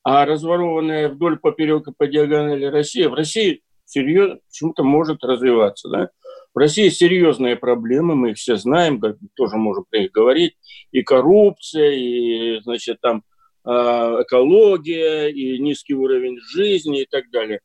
А 0.02 0.26
разворованная 0.26 1.08
вдоль 1.08 1.38
поперек 1.38 1.88
и 1.88 1.92
по 1.96 2.06
диагонали 2.06 2.66
Россия, 2.66 3.08
в 3.08 3.14
России 3.14 3.62
серьезно 3.86 4.38
почему-то 4.48 4.82
может 4.82 5.24
развиваться, 5.24 5.88
да? 5.88 6.10
В 6.52 6.58
России 6.58 6.88
серьезные 6.88 7.56
проблемы, 7.56 8.14
мы 8.14 8.30
их 8.30 8.36
все 8.36 8.56
знаем, 8.56 9.00
тоже 9.34 9.56
можем 9.56 9.86
про 9.90 10.00
них 10.00 10.12
говорить, 10.12 10.54
и 10.92 11.02
коррупция, 11.02 11.92
и, 11.92 12.60
значит, 12.62 13.00
там 13.00 13.24
а, 13.64 14.22
экология 14.22 15.28
и 15.28 15.58
низкий 15.58 15.94
уровень 15.94 16.38
жизни 16.52 17.02
и 17.02 17.06
так 17.10 17.30
далее. 17.30 17.60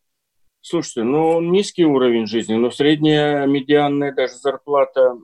Слушайте, 0.61 1.03
ну 1.03 1.39
низкий 1.41 1.85
уровень 1.85 2.27
жизни, 2.27 2.55
но 2.55 2.69
средняя 2.69 3.45
медианная 3.45 4.13
даже 4.13 4.33
зарплата, 4.33 5.15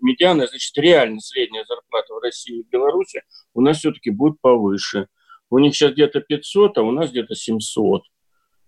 медианная, 0.00 0.48
значит, 0.48 0.76
реально 0.76 1.20
средняя 1.20 1.64
зарплата 1.64 2.14
в 2.14 2.18
России 2.18 2.60
и 2.60 2.66
Беларуси 2.70 3.22
у 3.54 3.60
нас 3.60 3.78
все-таки 3.78 4.10
будет 4.10 4.40
повыше. 4.40 5.06
У 5.50 5.58
них 5.58 5.74
сейчас 5.74 5.92
где-то 5.92 6.20
500, 6.20 6.78
а 6.78 6.82
у 6.82 6.90
нас 6.90 7.10
где-то 7.10 7.34
700. 7.34 8.02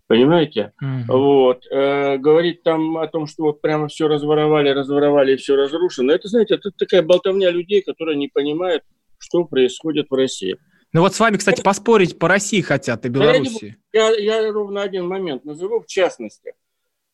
Понимаете? 0.09 0.73
Mm-hmm. 0.83 1.05
Вот. 1.09 1.65
Э, 1.71 2.19
говорить 2.19 2.63
там 2.63 2.99
о 2.99 3.07
том, 3.07 3.27
что 3.27 3.45
вот 3.45 3.63
прямо 3.63 3.89
все 3.89 4.09
разворовали, 4.09 4.69
разворовали 4.69 5.35
и 5.35 5.37
все 5.37 5.57
разрушено, 5.57 6.13
это, 6.13 6.29
знаете, 6.29 6.57
это 6.57 6.71
такая 6.71 7.03
болтовня 7.03 7.51
людей, 7.51 7.83
которые 7.83 8.17
не 8.17 8.29
понимают, 8.29 8.83
что 9.19 9.45
происходит 9.45 10.09
в 10.11 10.15
России. 10.15 10.59
Ну 10.93 11.01
вот 11.01 11.15
с 11.15 11.21
вами, 11.21 11.39
кстати, 11.39 11.63
поспорить 11.63 12.19
по 12.19 12.29
России 12.29 12.61
хотят 12.61 13.07
и 13.07 13.09
Беларуси. 13.09 13.77
Я, 13.93 14.11
я 14.11 14.53
ровно 14.53 14.83
один 14.83 15.07
момент 15.07 15.45
назову, 15.45 15.81
в 15.81 15.87
частности. 15.87 16.55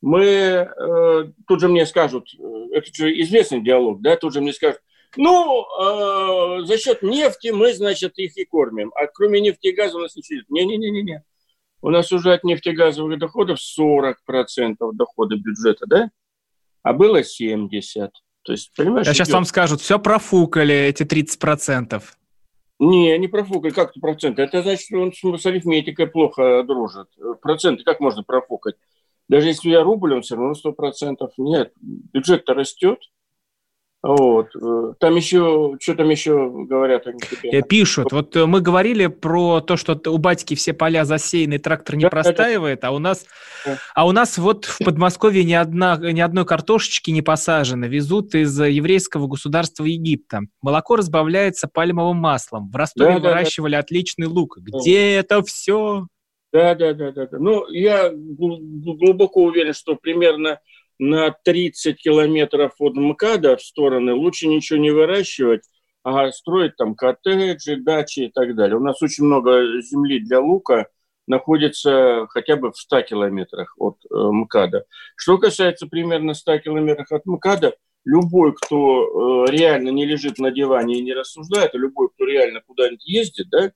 Мы, 0.00 0.24
э, 0.24 1.24
тут 1.46 1.60
же 1.60 1.68
мне 1.68 1.86
скажут, 1.86 2.28
э, 2.38 2.66
это 2.72 2.90
же 2.92 3.20
известный 3.20 3.62
диалог, 3.62 4.00
да, 4.00 4.16
тут 4.16 4.32
же 4.32 4.40
мне 4.40 4.52
скажут, 4.52 4.80
ну, 5.16 5.64
э, 5.80 6.64
за 6.66 6.78
счет 6.78 7.02
нефти 7.02 7.48
мы, 7.48 7.72
значит, 7.72 8.16
их 8.18 8.36
и 8.36 8.44
кормим, 8.44 8.92
а 8.94 9.06
кроме 9.06 9.40
нефти 9.40 9.68
и 9.68 9.72
газа 9.72 9.96
у 9.96 10.00
нас 10.00 10.14
ничего 10.14 10.38
нет. 10.38 10.48
Не-не-не-не. 10.50 11.24
У 11.80 11.90
нас 11.90 12.12
уже 12.12 12.32
от 12.32 12.44
нефтегазовых 12.44 13.18
доходов 13.18 13.58
40% 13.58 14.14
дохода 14.92 15.36
бюджета, 15.36 15.86
да? 15.86 16.10
А 16.82 16.92
было 16.92 17.22
70%. 17.22 18.10
То 18.42 18.52
есть, 18.52 18.72
понимаешь, 18.76 19.06
а 19.06 19.14
сейчас 19.14 19.28
идет... 19.28 19.34
вам 19.34 19.44
скажут, 19.44 19.80
все 19.80 19.98
профукали, 19.98 20.74
эти 20.74 21.02
30%. 21.02 22.02
Не, 22.78 23.18
не 23.18 23.26
профукать, 23.26 23.74
как 23.74 23.92
то 23.92 24.00
проценты? 24.00 24.42
Это 24.42 24.62
значит, 24.62 24.86
что 24.86 25.00
он 25.00 25.38
с 25.38 25.46
арифметикой 25.46 26.06
плохо 26.06 26.62
дружит. 26.62 27.08
Проценты 27.42 27.82
как 27.82 27.98
можно 28.00 28.22
профукать? 28.22 28.76
Даже 29.28 29.48
если 29.48 29.70
я 29.70 29.82
рубль, 29.82 30.14
он 30.14 30.22
все 30.22 30.36
равно 30.36 30.54
сто 30.54 30.72
процентов. 30.72 31.32
Нет, 31.36 31.72
бюджет-то 31.80 32.54
растет. 32.54 33.00
Вот. 34.00 34.54
Э, 34.54 34.92
там 35.00 35.16
еще, 35.16 35.76
что 35.80 35.94
там 35.96 36.08
еще 36.08 36.50
говорят 36.50 37.06
они 37.08 37.18
тебе? 37.18 37.50
Э, 37.50 37.62
пишут. 37.62 38.12
Вот 38.12 38.36
э, 38.36 38.46
мы 38.46 38.60
говорили 38.60 39.08
про 39.08 39.60
то, 39.60 39.76
что 39.76 40.00
у 40.06 40.18
батьки 40.18 40.54
все 40.54 40.72
поля 40.72 41.04
засеяны, 41.04 41.58
трактор 41.58 41.96
не 41.96 42.02
да, 42.02 42.10
простаивает, 42.10 42.80
да. 42.80 42.88
а 42.88 42.90
у 42.92 43.00
нас, 43.00 43.26
да. 43.66 43.78
а 43.94 44.06
у 44.06 44.12
нас 44.12 44.38
вот 44.38 44.66
в 44.66 44.78
Подмосковье 44.84 45.42
ни, 45.42 45.52
одна, 45.52 45.96
ни 45.96 46.20
одной 46.20 46.46
картошечки 46.46 47.10
не 47.10 47.22
посажено. 47.22 47.86
Везут 47.86 48.36
из 48.36 48.58
еврейского 48.60 49.26
государства 49.26 49.84
Египта. 49.84 50.42
Молоко 50.62 50.94
разбавляется 50.94 51.66
пальмовым 51.66 52.18
маслом. 52.18 52.70
В 52.70 52.76
Ростове 52.76 53.18
да, 53.18 53.30
выращивали 53.30 53.72
да. 53.72 53.80
отличный 53.80 54.26
лук. 54.26 54.58
Где 54.58 55.14
да. 55.14 55.20
это 55.20 55.42
все? 55.42 56.06
Да, 56.52 56.74
да, 56.76 56.94
да, 56.94 57.10
да, 57.10 57.26
да. 57.26 57.38
Ну, 57.38 57.68
я 57.68 58.10
глубоко 58.14 59.42
уверен, 59.42 59.74
что 59.74 59.96
примерно 59.96 60.60
на 60.98 61.30
30 61.44 61.96
километров 61.96 62.72
от 62.78 62.94
МКАДа 62.94 63.56
в 63.56 63.62
стороны 63.62 64.14
лучше 64.14 64.48
ничего 64.48 64.78
не 64.78 64.90
выращивать, 64.90 65.62
а 66.02 66.30
строить 66.32 66.76
там 66.76 66.94
коттеджи, 66.94 67.76
дачи 67.76 68.20
и 68.20 68.28
так 68.28 68.54
далее. 68.56 68.76
У 68.76 68.82
нас 68.82 69.00
очень 69.02 69.24
много 69.24 69.80
земли 69.80 70.20
для 70.20 70.40
лука 70.40 70.86
находится 71.26 72.26
хотя 72.30 72.56
бы 72.56 72.72
в 72.72 72.76
100 72.76 73.02
километрах 73.02 73.74
от 73.78 73.98
э, 74.04 74.14
МКАДа. 74.14 74.84
Что 75.14 75.38
касается 75.38 75.86
примерно 75.86 76.34
100 76.34 76.58
километров 76.60 77.12
от 77.12 77.26
МКАДа, 77.26 77.74
любой, 78.04 78.54
кто 78.54 79.44
э, 79.46 79.50
реально 79.50 79.90
не 79.90 80.06
лежит 80.06 80.38
на 80.38 80.50
диване 80.50 80.98
и 80.98 81.02
не 81.02 81.12
рассуждает, 81.12 81.74
а 81.74 81.78
любой, 81.78 82.08
кто 82.08 82.24
реально 82.24 82.62
куда-нибудь 82.66 83.06
ездит, 83.06 83.50
да, 83.50 83.72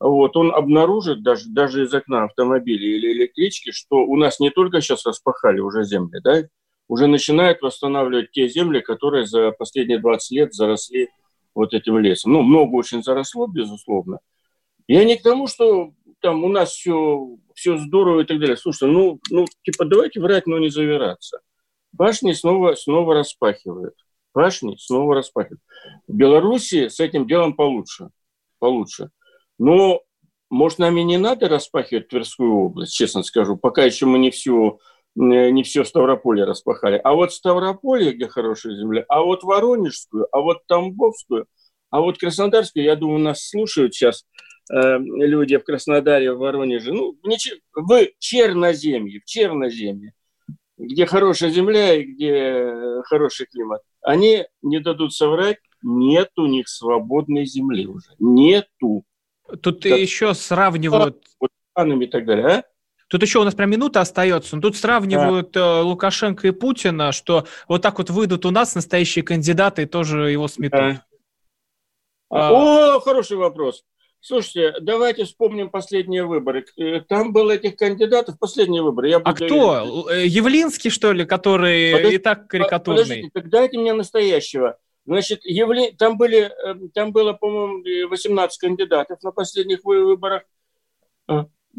вот, 0.00 0.36
он 0.36 0.54
обнаружит 0.54 1.22
даже, 1.22 1.48
даже 1.48 1.84
из 1.84 1.94
окна 1.94 2.24
автомобиля 2.24 2.86
или 2.86 3.12
электрички, 3.12 3.72
что 3.72 3.96
у 3.96 4.16
нас 4.16 4.38
не 4.38 4.50
только 4.50 4.80
сейчас 4.80 5.04
распахали 5.04 5.58
уже 5.60 5.84
земли, 5.84 6.20
да, 6.22 6.44
уже 6.88 7.06
начинают 7.06 7.60
восстанавливать 7.62 8.32
те 8.32 8.48
земли, 8.48 8.80
которые 8.80 9.26
за 9.26 9.52
последние 9.52 9.98
20 9.98 10.30
лет 10.32 10.54
заросли 10.54 11.10
вот 11.54 11.74
этим 11.74 11.98
лесом. 11.98 12.32
Ну, 12.32 12.42
много 12.42 12.74
очень 12.74 13.02
заросло, 13.02 13.46
безусловно. 13.46 14.20
Я 14.86 15.04
не 15.04 15.16
к 15.16 15.22
тому, 15.22 15.46
что 15.46 15.92
там 16.20 16.44
у 16.44 16.48
нас 16.48 16.70
все, 16.70 17.36
все 17.54 17.76
здорово 17.76 18.20
и 18.20 18.24
так 18.24 18.40
далее. 18.40 18.56
Слушай, 18.56 18.88
ну, 18.90 19.20
ну, 19.30 19.44
типа, 19.62 19.84
давайте 19.84 20.20
врать, 20.20 20.46
но 20.46 20.58
не 20.58 20.70
завираться. 20.70 21.40
Башни 21.92 22.32
снова, 22.32 22.74
снова 22.74 23.14
распахивают. 23.14 23.94
Башни 24.34 24.76
снова 24.78 25.16
распахивают. 25.16 25.60
В 26.06 26.14
Беларуси 26.14 26.88
с 26.88 27.00
этим 27.00 27.26
делом 27.26 27.54
получше. 27.54 28.08
Получше. 28.58 29.10
Но, 29.58 30.02
может, 30.48 30.78
нам 30.78 30.96
и 30.96 31.02
не 31.02 31.18
надо 31.18 31.48
распахивать 31.48 32.08
Тверскую 32.08 32.54
область, 32.54 32.94
честно 32.94 33.22
скажу, 33.22 33.56
пока 33.56 33.84
еще 33.84 34.06
мы 34.06 34.18
не 34.18 34.30
всю 34.30 34.80
не 35.14 35.62
все 35.62 35.84
Ставрополье 35.84 36.44
распахали. 36.44 37.00
А 37.02 37.14
вот 37.14 37.32
Ставрополье, 37.32 38.12
где 38.12 38.28
хорошая 38.28 38.76
земля, 38.76 39.04
а 39.08 39.22
вот 39.22 39.42
Воронежскую, 39.42 40.28
а 40.32 40.40
вот 40.40 40.66
Тамбовскую, 40.66 41.46
а 41.90 42.00
вот 42.00 42.18
Краснодарскую, 42.18 42.84
я 42.84 42.96
думаю, 42.96 43.20
нас 43.20 43.48
слушают 43.48 43.94
сейчас 43.94 44.24
э, 44.72 44.98
люди 44.98 45.56
в 45.56 45.64
Краснодаре, 45.64 46.32
в 46.32 46.38
Воронеже, 46.38 46.92
ну, 46.92 47.16
в 47.74 48.06
Черноземье, 48.18 49.20
в 49.20 49.24
Черноземье, 49.24 50.12
где 50.76 51.06
хорошая 51.06 51.50
земля 51.50 51.94
и 51.94 52.04
где 52.04 53.02
хороший 53.04 53.46
климат, 53.46 53.82
они 54.02 54.46
не 54.62 54.80
дадут 54.80 55.14
соврать, 55.14 55.58
нет 55.82 56.30
у 56.36 56.46
них 56.46 56.68
свободной 56.68 57.46
земли 57.46 57.86
уже. 57.86 58.10
Нету. 58.18 59.04
Тут 59.62 59.82
как... 59.82 59.98
еще 59.98 60.34
сравнивают... 60.34 61.24
Вот, 61.40 61.50
и 62.02 62.06
так 62.06 62.26
далее, 62.26 62.46
а? 62.46 62.64
Тут 63.08 63.22
еще 63.22 63.40
у 63.40 63.44
нас 63.44 63.54
прям 63.54 63.70
минута 63.70 64.00
остается. 64.00 64.56
Но 64.56 64.62
тут 64.62 64.76
сравнивают 64.76 65.52
да. 65.52 65.80
Э, 65.80 65.82
Лукашенко 65.82 66.46
и 66.46 66.50
Путина, 66.50 67.12
что 67.12 67.46
вот 67.66 67.82
так 67.82 67.98
вот 67.98 68.10
выйдут 68.10 68.44
у 68.46 68.50
нас 68.50 68.74
настоящие 68.74 69.24
кандидаты 69.24 69.82
и 69.82 69.86
тоже 69.86 70.30
его 70.30 70.46
сметут. 70.46 70.80
Да. 70.80 71.04
А. 72.30 72.96
О, 72.96 73.00
хороший 73.00 73.38
вопрос. 73.38 73.84
Слушайте, 74.20 74.74
давайте 74.80 75.24
вспомним 75.24 75.70
последние 75.70 76.24
выборы. 76.24 76.66
Э, 76.76 77.00
там 77.00 77.32
было 77.32 77.52
этих 77.52 77.76
кандидатов, 77.76 78.38
последние 78.38 78.82
выборы. 78.82 79.08
Я 79.08 79.16
а 79.18 79.32
кто? 79.32 80.04
Уверен. 80.04 80.08
Э, 80.10 80.26
Явлинский, 80.26 80.90
что 80.90 81.12
ли, 81.12 81.24
который 81.24 81.92
Подожди, 81.92 82.14
и 82.16 82.18
так 82.18 82.48
карикатурный? 82.48 83.02
Подождите, 83.02 83.30
так 83.32 83.48
дайте 83.48 83.78
мне 83.78 83.94
настоящего. 83.94 84.76
Значит, 85.06 85.40
Явли... 85.44 85.92
там, 85.96 86.18
были, 86.18 86.52
там 86.92 87.12
было, 87.12 87.32
по-моему, 87.32 88.08
18 88.10 88.58
кандидатов 88.58 89.22
на 89.22 89.30
последних 89.30 89.82
выборах. 89.84 90.42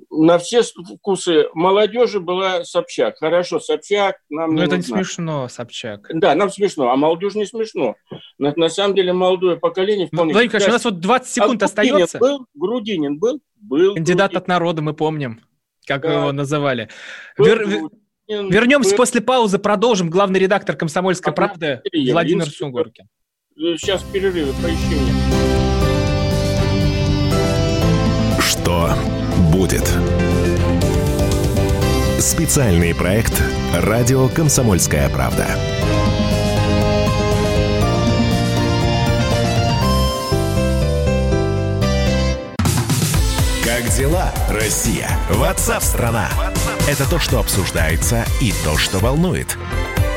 А 0.10 0.16
на 0.24 0.38
все 0.38 0.62
вкусы 0.64 1.46
молодежи 1.54 2.20
была 2.20 2.64
Собчак. 2.64 3.18
Хорошо, 3.20 3.60
Собчак 3.60 4.18
нам 4.30 4.52
Но 4.52 4.62
не 4.62 4.64
это 4.64 4.78
нужна. 4.78 4.98
не 4.98 5.04
смешно, 5.04 5.48
Собчак. 5.48 6.10
Да, 6.14 6.36
нам 6.36 6.50
смешно, 6.50 6.90
а 6.92 6.96
молодежь 6.96 7.36
не 7.36 7.46
смешно. 7.46 7.96
На, 8.38 8.54
на 8.56 8.70
самом 8.70 8.96
деле 8.96 9.14
молодое 9.14 9.58
поколение 9.58 10.08
вполне... 10.08 10.34
Владимир 10.34 10.56
Николаевич, 10.56 10.70
у 10.70 10.74
нас 10.74 10.86
вот 10.86 11.00
20 11.00 11.30
секунд 11.30 11.64
а 11.64 11.66
остается. 11.66 12.20
был? 12.20 12.46
Грудинин 12.54 13.20
был? 13.20 13.42
Был. 13.58 13.96
Кандидат 13.96 14.32
Грудинин. 14.32 14.44
от 14.44 14.48
народа, 14.48 14.82
мы 14.82 14.94
помним, 14.94 15.42
как 15.86 16.04
да. 16.04 16.14
его 16.14 16.32
называли. 16.32 16.90
Вер... 17.38 17.90
Вернемся 18.28 18.96
после 18.96 19.22
паузы, 19.22 19.58
продолжим. 19.58 20.12
Главный 20.12 20.40
редактор 20.40 20.76
«Комсомольской 20.76 21.34
правды» 21.34 21.82
Владимир 22.12 22.46
Сунгоркин. 22.46 23.08
Сейчас 23.56 24.04
перерывы, 24.04 24.54
поищи 24.62 24.96
мне. 24.96 25.14
Что 28.40 28.90
будет? 29.50 29.92
Специальный 32.20 32.94
проект 32.94 33.42
«Радио 33.74 34.28
Комсомольская 34.28 35.10
правда». 35.10 35.48
Как 43.64 43.90
дела, 43.96 44.32
Россия? 44.50 45.10
Ватсап-страна! 45.30 46.30
Это 46.88 47.10
то, 47.10 47.20
что 47.20 47.40
обсуждается 47.40 48.26
и 48.42 48.54
то, 48.64 48.78
что 48.78 49.00
волнует. 49.00 49.58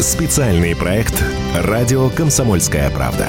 Специальный 0.00 0.76
проект 0.76 1.24
«Радио 1.56 2.08
Комсомольская 2.10 2.88
правда». 2.90 3.26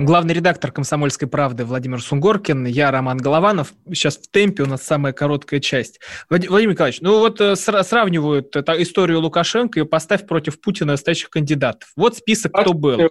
Главный 0.00 0.34
редактор 0.34 0.72
«Комсомольской 0.72 1.28
правды» 1.28 1.64
Владимир 1.64 2.02
Сунгоркин, 2.02 2.66
я 2.66 2.90
Роман 2.90 3.18
Голованов. 3.18 3.72
Сейчас 3.92 4.16
в 4.18 4.28
темпе 4.28 4.64
у 4.64 4.66
нас 4.66 4.82
самая 4.82 5.12
короткая 5.12 5.60
часть. 5.60 6.00
Владимир 6.28 6.70
Николаевич, 6.70 7.00
ну 7.00 7.20
вот 7.20 7.40
э, 7.40 7.54
сравнивают 7.54 8.56
это, 8.56 8.82
историю 8.82 9.20
Лукашенко 9.20 9.78
и 9.78 9.84
поставь 9.84 10.26
против 10.26 10.60
Путина 10.60 10.94
настоящих 10.94 11.30
кандидатов. 11.30 11.88
Вот 11.94 12.16
список, 12.16 12.52
кто 12.52 12.72
был. 12.72 13.08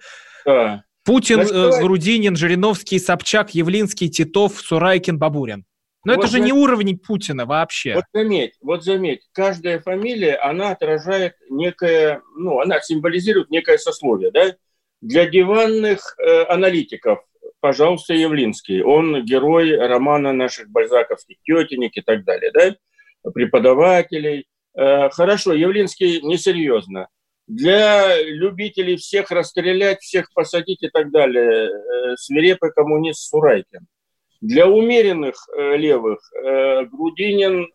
Путин, 1.06 1.40
э, 1.40 1.82
Грудинин, 1.82 2.36
Жириновский, 2.36 3.00
Собчак, 3.00 3.56
Явлинский, 3.56 4.10
Титов, 4.10 4.60
Сурайкин, 4.60 5.18
Бабурин. 5.18 5.64
Но 6.10 6.16
вот 6.16 6.26
это 6.26 6.32
же 6.32 6.40
не 6.40 6.52
уровень 6.52 6.98
Путина 6.98 7.46
вообще. 7.46 7.96
Вот 7.96 8.06
заметь, 8.14 8.54
вот 8.62 8.84
заметь, 8.84 9.22
каждая 9.32 9.80
фамилия, 9.80 10.36
она 10.36 10.72
отражает 10.72 11.36
некое, 11.50 12.22
ну, 12.36 12.60
она 12.60 12.82
символизирует 12.82 13.50
некое 13.50 13.78
сословие, 13.78 14.32
да? 14.32 14.56
Для 15.02 15.28
диванных 15.28 16.16
э, 16.18 16.44
аналитиков, 16.46 17.20
пожалуйста, 17.60 18.14
Явлинский, 18.14 18.82
он 18.82 19.24
герой 19.24 19.76
романа 19.78 20.34
наших 20.34 20.70
бальзаковских 20.70 21.38
тетенек 21.44 21.96
и 21.96 22.02
так 22.02 22.24
далее, 22.24 22.52
да? 22.54 23.32
Преподавателей. 23.32 24.48
Э, 24.76 25.10
хорошо, 25.10 25.54
Явлинский 25.54 26.22
несерьезно. 26.22 27.08
Для 27.48 28.22
любителей 28.22 28.98
всех 28.98 29.32
расстрелять, 29.32 30.02
всех 30.02 30.32
посадить 30.34 30.84
и 30.84 30.90
так 30.90 31.12
далее, 31.12 31.70
э, 31.70 32.16
свирепый 32.18 32.72
коммунист 32.72 33.30
Сурайкин– 33.30 33.88
для 34.42 34.68
умеренных 34.68 35.36
э, 35.56 35.78
левых 35.78 36.20
э, 36.34 36.86
Грудинин, 36.86 37.72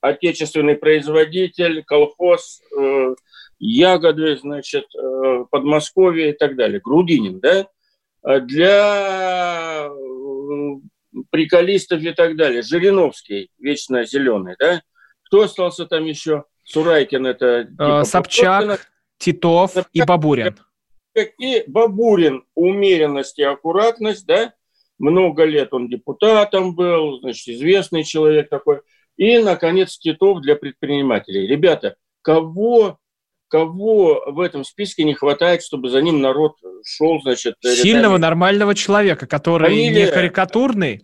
отечественный 0.00 0.76
производитель, 0.76 1.84
колхоз, 1.84 2.62
э, 2.76 3.14
ягоды, 3.58 4.36
значит, 4.36 4.86
Подмосковье 5.50 6.30
и 6.30 6.32
так 6.32 6.56
далее. 6.56 6.80
Грудинин, 6.82 7.40
да? 7.40 7.68
А 8.22 8.40
для 8.40 9.90
приколистов 11.30 12.02
и 12.02 12.12
так 12.12 12.36
далее. 12.36 12.62
Жириновский, 12.62 13.50
вечно 13.58 14.04
зеленый, 14.04 14.56
да? 14.58 14.82
Кто 15.24 15.42
остался 15.42 15.86
там 15.86 16.04
еще? 16.04 16.44
Сурайкин 16.64 17.26
это... 17.26 17.64
Типа, 17.64 18.04
Собчак, 18.04 18.90
Титов 19.18 19.72
Собчак, 19.72 19.90
и 19.92 20.02
Бабурин. 20.02 20.56
И 21.38 21.64
Бабурин, 21.66 22.44
умеренность 22.54 23.38
и 23.38 23.42
аккуратность, 23.42 24.26
да? 24.26 24.54
Много 24.98 25.44
лет 25.44 25.72
он 25.72 25.88
депутатом 25.88 26.74
был, 26.74 27.20
значит, 27.20 27.48
известный 27.48 28.04
человек 28.04 28.48
такой. 28.48 28.80
И, 29.16 29.38
наконец, 29.38 29.96
Титов 29.98 30.40
для 30.40 30.56
предпринимателей. 30.56 31.46
Ребята, 31.46 31.96
кого, 32.22 32.98
кого 33.48 34.24
в 34.26 34.40
этом 34.40 34.64
списке 34.64 35.04
не 35.04 35.14
хватает, 35.14 35.62
чтобы 35.62 35.88
за 35.88 36.02
ним 36.02 36.20
народ 36.20 36.56
шел, 36.84 37.20
значит... 37.22 37.54
Сильного, 37.62 38.14
рядами? 38.14 38.20
нормального 38.20 38.74
человека, 38.74 39.26
который 39.26 39.68
Фамилия, 39.68 40.06
не 40.06 40.10
карикатурный, 40.10 41.02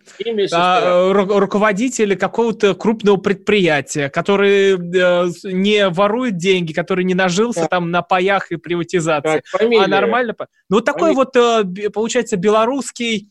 а 0.51 1.11
ру- 1.13 1.39
руководитель 1.39 2.17
какого-то 2.17 2.75
крупного 2.75 3.17
предприятия, 3.17 4.09
который 4.09 4.73
э, 4.73 5.29
не 5.43 5.87
ворует 5.87 6.37
деньги, 6.37 6.73
который 6.73 7.05
не 7.05 7.13
нажился 7.13 7.61
да. 7.61 7.67
там 7.67 7.91
на 7.91 8.01
паях 8.01 8.51
и 8.51 8.57
приватизации, 8.57 9.41
так, 9.51 9.61
а 9.61 9.87
нормально... 9.87 10.35
Ну, 10.69 10.77
вот 10.77 10.85
такой 10.85 11.13
фамилия. 11.13 11.63
вот, 11.63 11.85
э, 11.85 11.89
получается, 11.91 12.35
белорусский 12.35 13.29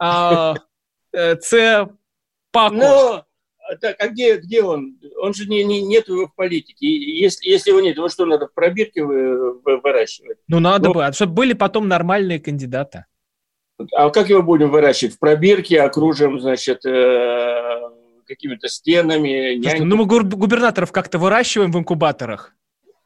а, 0.00 0.54
э, 1.12 1.36
Ц. 1.36 1.88
Пако. 2.50 2.74
Ну, 2.74 3.24
так, 3.80 3.96
а 4.00 4.08
где, 4.08 4.38
где 4.38 4.62
он? 4.62 4.98
Он 5.20 5.34
же 5.34 5.46
не, 5.46 5.62
не, 5.62 5.82
нет 5.82 6.08
его 6.08 6.26
в 6.26 6.34
политике. 6.34 6.86
Если, 6.86 7.48
если 7.48 7.70
его 7.70 7.80
нет, 7.80 7.96
его 7.96 8.08
что, 8.08 8.26
надо 8.26 8.48
в 8.48 8.52
пробирке 8.54 9.04
выращивать? 9.04 10.38
Ну, 10.48 10.58
надо 10.58 10.88
ну, 10.88 10.94
бы, 10.94 11.06
а 11.06 11.12
чтобы 11.12 11.34
были 11.34 11.52
потом 11.52 11.86
нормальные 11.86 12.40
кандидаты. 12.40 13.04
А 13.94 14.10
как 14.10 14.28
его 14.28 14.42
будем 14.42 14.70
выращивать? 14.70 15.14
В 15.14 15.18
пробирке 15.18 15.80
окружим, 15.80 16.40
значит, 16.40 16.84
э, 16.84 17.80
какими-то 18.26 18.68
стенами. 18.68 19.60
Слушайте, 19.60 19.84
ну, 19.84 19.96
мы 19.96 20.06
губернаторов 20.06 20.92
как-то 20.92 21.18
выращиваем 21.18 21.70
в 21.72 21.78
инкубаторах. 21.78 22.54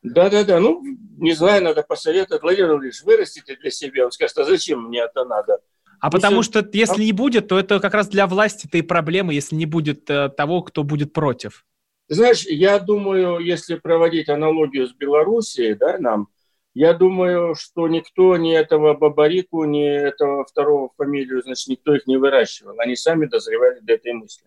Да-да-да, 0.02 0.60
ну, 0.60 0.82
не 1.16 1.32
знаю, 1.32 1.62
надо 1.62 1.82
посоветовать. 1.82 2.42
Владимир 2.42 2.68
Владимирович, 2.70 3.02
вырастите 3.04 3.56
для 3.56 3.70
себя. 3.70 4.04
Он 4.04 4.12
скажет, 4.12 4.36
а 4.38 4.44
зачем 4.44 4.88
мне 4.88 5.00
это 5.00 5.24
надо? 5.24 5.60
А 6.04 6.10
потому 6.10 6.42
что 6.42 6.62
если 6.70 7.02
не 7.02 7.12
будет, 7.12 7.48
то 7.48 7.58
это 7.58 7.80
как 7.80 7.94
раз 7.94 8.08
для 8.08 8.26
власти-то 8.26 8.76
и 8.76 8.82
проблема, 8.82 9.32
если 9.32 9.56
не 9.56 9.64
будет 9.64 10.10
э, 10.10 10.28
того, 10.28 10.60
кто 10.60 10.82
будет 10.82 11.14
против. 11.14 11.64
Знаешь, 12.08 12.44
я 12.44 12.78
думаю, 12.78 13.38
если 13.38 13.76
проводить 13.76 14.28
аналогию 14.28 14.86
с 14.86 14.92
Белоруссией, 14.92 15.74
да, 15.74 15.96
нам, 15.96 16.28
я 16.74 16.92
думаю, 16.92 17.54
что 17.54 17.88
никто 17.88 18.36
ни 18.36 18.54
этого 18.54 18.92
Бабарику, 18.92 19.64
ни 19.64 19.82
этого 19.82 20.44
второго 20.44 20.90
фамилию, 20.98 21.42
значит, 21.42 21.68
никто 21.68 21.94
их 21.94 22.06
не 22.06 22.18
выращивал. 22.18 22.78
Они 22.80 22.96
сами 22.96 23.24
дозревали 23.24 23.80
до 23.80 23.94
этой 23.94 24.12
мысли. 24.12 24.44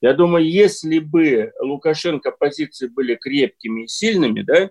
Я 0.00 0.14
думаю, 0.14 0.48
если 0.48 1.00
бы 1.00 1.52
Лукашенко 1.58 2.30
позиции 2.30 2.86
были 2.86 3.16
крепкими 3.16 3.82
и 3.82 3.88
сильными, 3.88 4.42
да, 4.42 4.70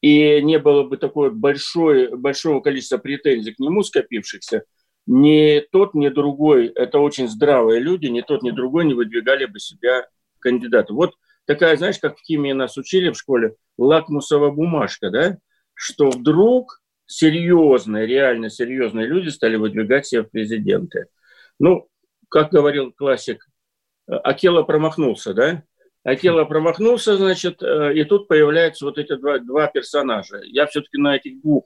и 0.00 0.40
не 0.40 0.58
было 0.58 0.84
бы 0.84 0.96
такой 0.96 1.30
большой, 1.30 2.16
большого 2.16 2.60
количества 2.60 2.96
претензий 2.96 3.52
к 3.52 3.58
нему 3.58 3.82
скопившихся, 3.82 4.64
ни 5.06 5.60
тот, 5.72 5.94
ни 5.94 6.08
другой, 6.08 6.66
это 6.68 6.98
очень 6.98 7.28
здравые 7.28 7.80
люди, 7.80 8.06
ни 8.06 8.20
тот, 8.20 8.42
ни 8.42 8.50
другой 8.50 8.84
не 8.84 8.94
выдвигали 8.94 9.46
бы 9.46 9.60
себя 9.60 10.06
кандидата. 10.40 10.92
Вот 10.92 11.14
такая, 11.44 11.76
знаешь, 11.76 11.98
как 11.98 12.18
в 12.18 12.22
химии 12.22 12.52
нас 12.52 12.76
учили 12.76 13.10
в 13.10 13.18
школе, 13.18 13.56
лакмусовая 13.78 14.50
бумажка, 14.50 15.10
да, 15.10 15.38
что 15.74 16.10
вдруг 16.10 16.80
серьезные, 17.06 18.06
реально 18.06 18.50
серьезные 18.50 19.06
люди 19.06 19.28
стали 19.28 19.56
выдвигать 19.56 20.06
себя 20.06 20.24
в 20.24 20.30
президенты. 20.30 21.06
Ну, 21.58 21.88
как 22.28 22.50
говорил 22.50 22.92
классик, 22.92 23.46
Акела 24.06 24.62
промахнулся, 24.62 25.34
да? 25.34 25.62
Акела 26.04 26.44
промахнулся, 26.44 27.16
значит, 27.16 27.62
э, 27.62 27.94
и 27.94 28.04
тут 28.04 28.28
появляются 28.28 28.84
вот 28.84 28.98
эти 28.98 29.16
два, 29.16 29.38
два 29.38 29.66
персонажа. 29.66 30.40
Я 30.44 30.66
все-таки 30.66 30.98
на 30.98 31.16
этих 31.16 31.40
двух 31.40 31.64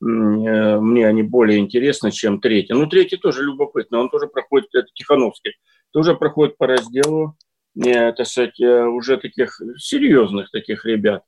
мне 0.00 1.06
они 1.06 1.22
более 1.22 1.58
интересны, 1.58 2.10
чем 2.10 2.40
третий. 2.40 2.74
Ну, 2.74 2.86
третий 2.86 3.16
тоже 3.16 3.42
любопытно, 3.42 3.98
он 3.98 4.10
тоже 4.10 4.26
проходит, 4.26 4.68
это 4.74 4.88
Тихановский, 4.94 5.54
тоже 5.92 6.14
проходит 6.14 6.56
по 6.58 6.66
разделу, 6.66 7.36
это, 7.82 8.24
кстати, 8.24 8.86
уже 8.86 9.16
таких 9.16 9.60
серьезных 9.78 10.50
таких 10.50 10.84
ребят. 10.84 11.22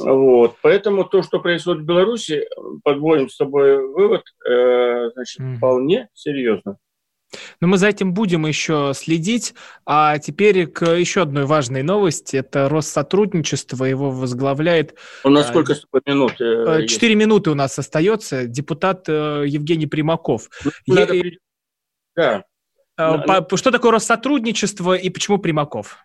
Вот. 0.00 0.56
Поэтому 0.62 1.04
то, 1.04 1.22
что 1.22 1.40
происходит 1.40 1.82
в 1.82 1.86
Беларуси, 1.86 2.46
подводим 2.82 3.28
с 3.28 3.36
тобой 3.36 3.86
вывод, 3.86 4.22
э, 4.48 5.10
значит, 5.12 5.42
вполне 5.58 6.08
серьезно. 6.14 6.78
Но 7.60 7.68
мы 7.68 7.78
за 7.78 7.88
этим 7.88 8.14
будем 8.14 8.46
еще 8.46 8.92
следить. 8.94 9.54
А 9.86 10.18
теперь 10.18 10.66
к 10.66 10.84
еще 10.84 11.22
одной 11.22 11.44
важной 11.44 11.82
новости. 11.82 12.36
Это 12.36 12.68
Россотрудничество. 12.68 13.84
Его 13.84 14.10
возглавляет... 14.10 14.96
У 15.24 15.30
нас 15.30 15.46
а, 15.46 15.48
сколько 15.48 15.74
минут? 16.06 16.40
Э, 16.40 16.82
э, 16.82 16.86
четыре 16.86 17.14
минуты 17.14 17.50
у 17.50 17.54
нас 17.54 17.78
остается. 17.78 18.46
Депутат 18.46 19.08
э, 19.08 19.44
Евгений 19.46 19.86
Примаков. 19.86 20.48
Ну, 20.86 20.94
надо... 20.94 21.14
Я... 21.14 21.24
Да. 22.16 22.44
Что 23.56 23.70
такое 23.70 23.92
Россотрудничество 23.92 24.94
и 24.94 25.08
почему 25.08 25.38
Примаков? 25.38 25.98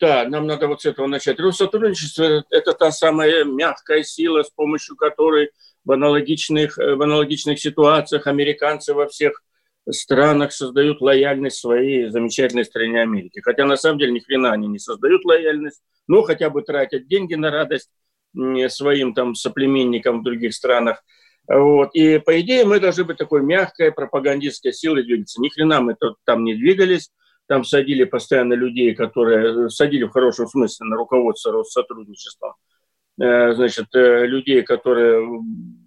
да, 0.00 0.24
нам 0.28 0.46
надо 0.46 0.68
вот 0.68 0.82
с 0.82 0.86
этого 0.86 1.06
начать. 1.06 1.40
Россотрудничество– 1.40 2.44
это 2.50 2.72
та 2.72 2.90
самая 2.90 3.44
мягкая 3.44 4.02
сила, 4.02 4.42
с 4.42 4.50
помощью 4.50 4.96
которой 4.96 5.50
в 5.84 5.92
аналогичных, 5.92 6.76
в 6.76 7.02
аналогичных 7.02 7.58
ситуациях 7.58 8.26
американцы 8.26 8.92
во 8.92 9.06
всех 9.06 9.42
странах 9.90 10.52
создают 10.52 11.00
лояльность 11.00 11.58
своей 11.58 12.08
замечательной 12.10 12.64
стране 12.64 13.02
Америки. 13.02 13.40
Хотя 13.40 13.64
на 13.64 13.76
самом 13.76 13.98
деле 13.98 14.12
ни 14.12 14.18
хрена 14.20 14.52
они 14.52 14.66
не 14.66 14.78
создают 14.78 15.24
лояльность, 15.24 15.82
но 16.08 16.22
хотя 16.22 16.50
бы 16.50 16.62
тратят 16.62 17.06
деньги 17.06 17.34
на 17.34 17.50
радость 17.50 17.90
своим 18.68 19.14
там 19.14 19.34
соплеменникам 19.34 20.20
в 20.20 20.24
других 20.24 20.54
странах. 20.54 21.02
Вот. 21.48 21.94
И 21.94 22.18
по 22.18 22.40
идее 22.40 22.64
мы 22.64 22.80
должны 22.80 23.04
быть 23.04 23.16
такой 23.16 23.42
мягкой 23.42 23.92
пропагандистской 23.92 24.72
силой 24.72 25.04
двигаться. 25.04 25.40
Ни 25.40 25.48
хрена 25.48 25.80
мы 25.80 25.96
там 26.24 26.44
не 26.44 26.54
двигались, 26.54 27.10
там 27.46 27.64
садили 27.64 28.04
постоянно 28.04 28.54
людей, 28.54 28.94
которые 28.94 29.70
садили 29.70 30.04
в 30.04 30.10
хорошем 30.10 30.48
смысле 30.48 30.86
на 30.86 30.96
руководство 30.96 31.52
Россотрудничеством. 31.52 32.50
Э, 32.50 32.75
значит, 33.16 33.94
э, 33.94 34.26
людей, 34.26 34.62
которые 34.62 35.26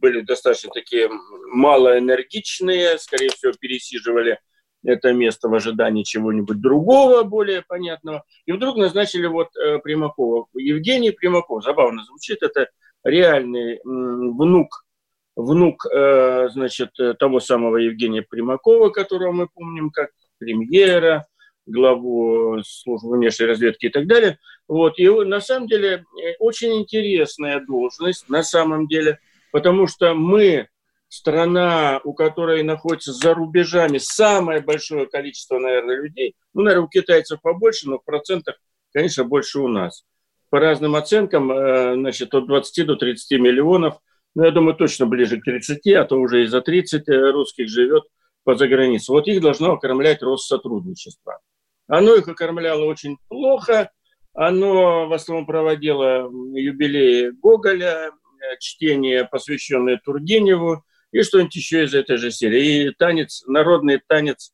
были 0.02 0.22
достаточно 0.22 0.72
такие 0.72 1.10
малоэнергичные, 1.52 2.98
скорее 2.98 3.30
всего, 3.30 3.52
пересиживали 3.60 4.40
это 4.84 5.12
место 5.14 5.50
в 5.50 5.54
ожидании 5.54 6.04
чего-нибудь 6.04 6.60
другого, 6.62 7.24
более 7.24 7.62
понятного. 7.62 8.24
И 8.46 8.52
вдруг 8.52 8.78
назначили 8.78 9.28
вот 9.28 9.50
э, 9.56 9.80
Примакова. 9.80 10.48
Евгений 10.56 11.12
Примаков, 11.12 11.64
забавно 11.64 12.04
звучит, 12.04 12.42
это 12.42 12.68
реальный 13.04 13.80
внук, 13.86 14.86
внук, 15.38 15.86
значит, 15.86 16.90
того 17.18 17.40
самого 17.40 17.78
Евгения 17.78 18.22
Примакова, 18.22 18.90
которого 18.90 19.32
мы 19.32 19.48
помним 19.48 19.90
как 19.90 20.10
премьера, 20.38 21.26
главу 21.70 22.62
службы 22.64 23.18
внешней 23.18 23.46
разведки 23.46 23.88
и 23.88 23.90
так 23.90 24.08
далее. 24.08 24.40
Вот. 24.68 25.00
И 25.00 25.08
на 25.10 25.40
самом 25.42 25.68
деле 25.68 26.06
э, 26.22 26.34
очень 26.40 26.74
интересная 26.80 27.60
должность, 27.66 28.30
на 28.30 28.44
самом 28.44 28.88
деле, 28.88 29.20
потому 29.52 29.88
что 29.88 30.14
мы 30.14 30.68
страна, 31.10 32.00
у 32.04 32.14
которой 32.14 32.64
находится 32.64 33.12
за 33.12 33.34
рубежами 33.34 33.98
самое 33.98 34.62
большое 34.62 35.08
количество, 35.08 35.58
наверное, 35.58 36.02
людей. 36.02 36.36
Ну, 36.54 36.62
наверное, 36.62 36.86
у 36.86 36.90
китайцев 36.90 37.42
побольше, 37.42 37.90
но 37.90 37.98
в 37.98 38.06
процентах, 38.06 38.56
конечно, 38.94 39.24
больше 39.24 39.60
у 39.60 39.68
нас. 39.68 40.06
По 40.50 40.60
разным 40.60 40.96
оценкам, 40.96 41.52
э, 41.52 41.96
значит, 41.96 42.34
от 42.34 42.48
20 42.48 42.86
до 42.86 42.96
30 42.96 43.40
миллионов. 43.40 43.98
Ну, 44.36 44.44
я 44.44 44.52
думаю, 44.52 44.76
точно 44.76 45.08
ближе 45.08 45.40
к 45.40 45.44
30, 45.44 45.88
а 45.96 46.06
то 46.06 46.16
уже 46.18 46.44
и 46.44 46.48
за 46.48 46.62
30 46.62 47.08
э, 47.08 47.32
русских 47.32 47.70
живет 47.70 48.04
по 48.44 48.56
загранице. 48.56 49.12
Вот 49.12 49.28
их 49.28 49.42
должно 49.42 49.74
окормлять 49.74 50.22
Россотрудничество. 50.22 51.40
Оно 51.90 52.16
их 52.16 52.28
окормляло 52.28 52.86
очень 52.86 53.18
плохо. 53.28 53.92
Оно 54.34 55.08
в 55.08 55.14
основном 55.14 55.48
проводило 55.48 56.30
юбилеи 56.54 57.32
Гоголя, 57.42 58.12
э, 58.12 58.58
чтение, 58.60 59.26
посвященное 59.26 60.00
Тургеневу, 60.04 60.84
и 61.12 61.24
что-нибудь 61.24 61.56
еще 61.56 61.84
из 61.84 61.96
этой 61.96 62.18
же 62.18 62.30
серии. 62.30 62.86
И 62.86 62.92
танец, 62.92 63.44
народный 63.48 64.00
танец, 64.06 64.54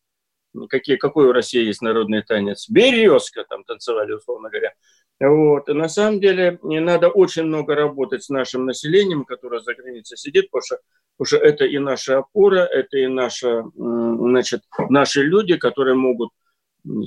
какие, 0.69 0.95
какой 0.95 1.27
у 1.27 1.33
России 1.33 1.61
есть 1.61 1.81
народный 1.81 2.23
танец? 2.23 2.69
Березка 2.69 3.43
там 3.43 3.65
танцевали, 3.65 4.13
условно 4.13 4.49
говоря. 4.49 4.73
Вот. 5.19 5.67
И 5.67 5.73
на 5.73 5.89
самом 5.89 6.21
деле 6.21 6.57
не 6.63 6.79
надо 6.79 7.09
очень 7.09 7.43
много 7.43 7.75
работать 7.75 8.23
с 8.23 8.29
нашим 8.29 8.65
населением, 8.65 9.25
которое 9.25 9.59
за 9.59 9.75
границей 9.75 10.17
сидит, 10.17 10.49
потому 10.49 10.63
что, 10.65 10.77
потому 11.17 11.25
что 11.25 11.37
это 11.37 11.65
и 11.65 11.77
наша 11.79 12.19
опора, 12.19 12.65
это 12.65 12.97
и 12.97 13.07
наша, 13.07 13.65
значит, 13.75 14.61
наши 14.89 15.21
люди, 15.21 15.57
которые 15.57 15.95
могут 15.95 16.29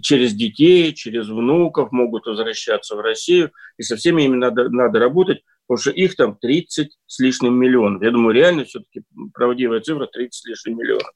через 0.03 0.35
детей, 0.35 0.93
через 0.93 1.29
внуков 1.29 1.93
могут 1.93 2.26
возвращаться 2.26 2.97
в 2.97 3.01
Россию, 3.01 3.53
и 3.76 3.83
со 3.83 3.97
всеми 3.97 4.22
ими 4.22 4.37
надо, 4.37 4.68
надо 4.68 4.99
работать, 4.99 5.43
потому 5.66 5.81
что 5.81 5.91
их 5.91 6.16
там 6.16 6.37
30 6.37 6.99
с 7.07 7.18
лишним 7.20 7.55
миллионов. 7.55 8.03
Я 8.03 8.11
думаю, 8.11 8.35
реально 8.35 8.64
все-таки 8.64 9.03
правдивая 9.35 9.81
цифра 9.81 10.07
30 10.07 10.35
с 10.35 10.45
лишним 10.47 10.79
миллионов. 10.79 11.12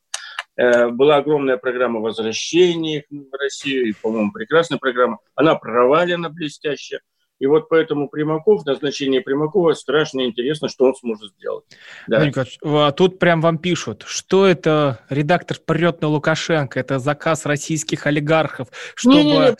Э, 0.56 0.88
была 0.88 1.16
огромная 1.16 1.56
программа 1.56 2.00
возвращения 2.00 3.04
в 3.10 3.36
Россию, 3.38 3.88
и, 3.88 3.92
по-моему, 3.92 4.32
прекрасная 4.32 4.78
программа. 4.78 5.18
Она 5.34 5.54
провалена 5.54 6.28
блестяще. 6.30 7.00
И 7.42 7.46
вот 7.48 7.68
поэтому 7.68 8.08
Примаков, 8.08 8.64
назначение 8.64 9.20
Примакова, 9.20 9.72
страшно 9.72 10.24
интересно, 10.24 10.68
что 10.68 10.84
он 10.84 10.94
сможет 10.94 11.32
сделать. 11.32 11.64
Да. 12.06 12.30
А 12.62 12.92
тут 12.92 13.18
прям 13.18 13.40
вам 13.40 13.58
пишут, 13.58 14.04
что 14.06 14.46
это 14.46 15.00
редактор 15.10 15.58
прет 15.58 16.02
на 16.02 16.06
Лукашенко, 16.06 16.78
это 16.78 17.00
заказ 17.00 17.44
российских 17.44 18.06
олигархов, 18.06 18.68
чтобы... 18.94 19.16
Не, 19.16 19.24
не, 19.24 19.38
не. 19.38 19.56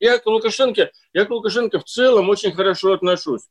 Я 0.00 0.16
к 0.16 0.24
Лукашенко, 0.24 0.90
я 1.12 1.26
к 1.26 1.30
Лукашенко 1.30 1.80
в 1.80 1.84
целом 1.84 2.30
очень 2.30 2.52
хорошо 2.52 2.94
отношусь. 2.94 3.42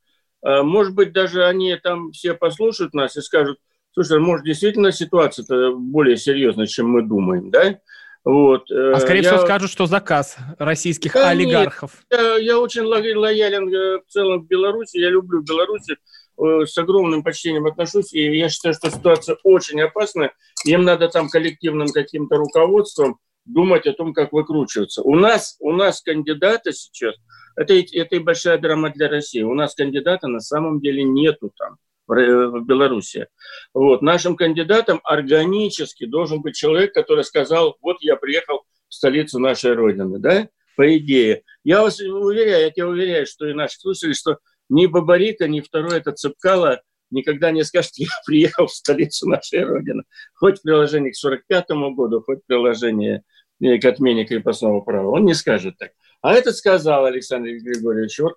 А, 0.41 0.63
может 0.63 0.95
быть, 0.95 1.13
даже 1.13 1.45
они 1.45 1.75
там 1.75 2.11
все 2.13 2.33
послушают 2.33 2.95
нас 2.95 3.15
и 3.15 3.21
скажут, 3.21 3.59
слушай, 3.91 4.17
может, 4.17 4.43
действительно 4.43 4.91
ситуация-то 4.91 5.75
более 5.75 6.17
серьезная, 6.17 6.65
чем 6.65 6.89
мы 6.89 7.03
думаем, 7.03 7.51
да? 7.51 7.79
Вот. 8.27 8.69
Э, 8.71 8.91
а 8.91 8.99
скорее 8.99 9.21
я... 9.21 9.29
всего 9.29 9.45
скажут, 9.45 9.71
что 9.71 9.85
заказ 9.85 10.35
российских 10.59 11.13
да 11.13 11.29
олигархов. 11.29 11.91
Нет, 12.11 12.19
я, 12.19 12.35
я 12.35 12.59
очень 12.59 12.81
лоялен 12.81 13.73
э, 13.73 14.01
в 14.05 14.11
целом 14.11 14.41
в 14.41 14.47
Беларуси, 14.47 14.97
я 14.97 15.09
люблю 15.09 15.41
Беларусь, 15.41 15.87
э, 15.89 16.65
с 16.65 16.77
огромным 16.77 17.23
почтением 17.23 17.67
отношусь, 17.67 18.13
и 18.13 18.37
я 18.37 18.49
считаю, 18.49 18.73
что 18.73 18.91
ситуация 18.91 19.37
очень 19.45 19.79
опасная, 19.79 20.33
им 20.65 20.83
надо 20.83 21.07
там 21.07 21.29
коллективным 21.29 21.87
каким-то 21.87 22.35
руководством 22.35 23.17
думать 23.45 23.87
о 23.87 23.93
том, 23.93 24.13
как 24.13 24.33
выкручиваться. 24.33 25.03
У 25.03 25.15
нас, 25.15 25.55
у 25.61 25.71
нас 25.71 26.01
кандидата 26.01 26.73
сейчас, 26.73 27.15
это, 27.55 27.75
это 27.75 28.15
и 28.17 28.19
большая 28.19 28.57
драма 28.57 28.89
для 28.89 29.07
России, 29.07 29.41
у 29.41 29.53
нас 29.53 29.73
кандидата 29.73 30.27
на 30.27 30.41
самом 30.41 30.81
деле 30.81 31.05
нету 31.05 31.49
там 31.57 31.77
в 32.07 32.65
Беларуси. 32.65 33.27
Вот. 33.73 34.01
Нашим 34.01 34.35
кандидатом 34.35 35.01
органически 35.03 36.05
должен 36.05 36.41
быть 36.41 36.55
человек, 36.55 36.93
который 36.93 37.23
сказал, 37.23 37.77
вот 37.81 37.97
я 38.01 38.15
приехал 38.15 38.63
в 38.87 38.93
столицу 38.93 39.39
нашей 39.39 39.73
Родины, 39.73 40.19
да, 40.19 40.47
по 40.75 40.97
идее. 40.97 41.43
Я 41.63 41.81
вас 41.81 41.99
уверяю, 41.99 42.61
я 42.61 42.71
тебя 42.71 42.87
уверяю, 42.87 43.25
что 43.25 43.47
и 43.47 43.53
наши 43.53 43.77
слушатели, 43.79 44.13
что 44.13 44.37
ни 44.69 44.85
Бабарика, 44.85 45.47
ни 45.47 45.59
второй 45.59 45.97
это 45.97 46.11
Цыпкало 46.11 46.81
никогда 47.11 47.51
не 47.51 47.63
скажет, 47.63 47.91
я 47.95 48.07
приехал 48.25 48.67
в 48.67 48.73
столицу 48.73 49.27
нашей 49.27 49.63
Родины. 49.63 50.03
Хоть 50.33 50.59
в 50.59 50.61
приложении 50.63 51.11
к 51.11 51.15
45 51.15 51.65
году, 51.95 52.21
хоть 52.21 52.39
в 52.39 52.45
приложении 52.45 53.23
к 53.59 53.85
отмене 53.85 54.25
крепостного 54.25 54.81
права. 54.81 55.09
Он 55.11 55.25
не 55.25 55.33
скажет 55.33 55.77
так. 55.77 55.91
А 56.21 56.33
этот 56.33 56.55
сказал 56.55 57.05
Александр 57.05 57.49
Григорьевич, 57.49 58.19
вот 58.19 58.33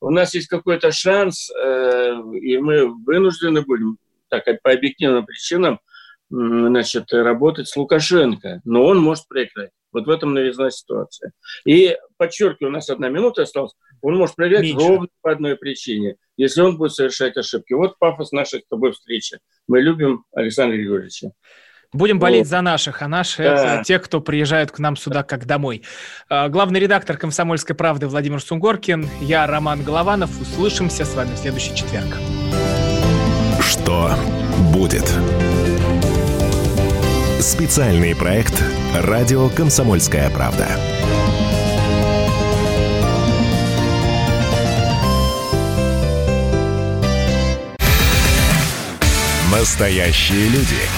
у 0.00 0.10
нас 0.10 0.34
есть 0.34 0.48
какой-то 0.48 0.92
шанс, 0.92 1.50
э, 1.50 2.14
и 2.40 2.58
мы 2.58 2.86
вынуждены 3.04 3.62
будем, 3.62 3.98
так 4.28 4.44
по 4.62 4.72
объективным 4.72 5.24
причинам, 5.26 5.80
значит, 6.30 7.12
работать 7.12 7.68
с 7.68 7.76
Лукашенко, 7.76 8.60
но 8.64 8.84
он 8.84 8.98
может 8.98 9.26
проиграть. 9.28 9.70
Вот 9.92 10.06
в 10.06 10.10
этом 10.10 10.34
новизна 10.34 10.70
ситуация. 10.70 11.32
И, 11.64 11.96
подчеркиваю, 12.18 12.70
у 12.70 12.74
нас 12.74 12.90
одна 12.90 13.08
минута 13.08 13.42
осталась, 13.42 13.72
он 14.02 14.16
может 14.16 14.36
проиграть 14.36 14.62
Меньше. 14.62 14.86
ровно 14.86 15.08
по 15.22 15.32
одной 15.32 15.56
причине, 15.56 16.16
если 16.36 16.60
он 16.60 16.76
будет 16.76 16.92
совершать 16.92 17.36
ошибки. 17.36 17.72
Вот 17.72 17.98
пафос 17.98 18.32
нашей 18.32 18.60
с 18.60 18.66
тобой 18.68 18.92
встречи. 18.92 19.38
Мы 19.66 19.80
любим 19.80 20.24
Александра 20.32 20.76
Григорьевича. 20.76 21.32
Будем 21.92 22.18
болеть 22.18 22.44
вот. 22.44 22.50
за 22.50 22.60
наших, 22.60 23.00
а 23.00 23.08
наши 23.08 23.42
да. 23.42 23.54
это 23.76 23.84
те, 23.84 23.98
кто 23.98 24.20
приезжают 24.20 24.70
к 24.70 24.78
нам 24.78 24.94
сюда 24.94 25.22
как 25.22 25.46
домой. 25.46 25.82
А, 26.28 26.48
главный 26.48 26.80
редактор 26.80 27.16
«Комсомольской 27.16 27.74
правды» 27.74 28.06
Владимир 28.06 28.42
Сунгоркин, 28.42 29.08
я 29.22 29.46
Роман 29.46 29.82
Голованов. 29.82 30.30
Услышимся 30.38 31.06
с 31.06 31.14
вами 31.14 31.34
в 31.34 31.38
следующий 31.38 31.74
четверг. 31.74 32.18
Что 33.60 34.10
будет? 34.74 35.10
Специальный 37.40 38.14
проект 38.14 38.62
«Радио 38.94 39.48
Комсомольская 39.48 40.28
правда». 40.28 40.68
Настоящие 49.50 50.50
люди. 50.50 50.97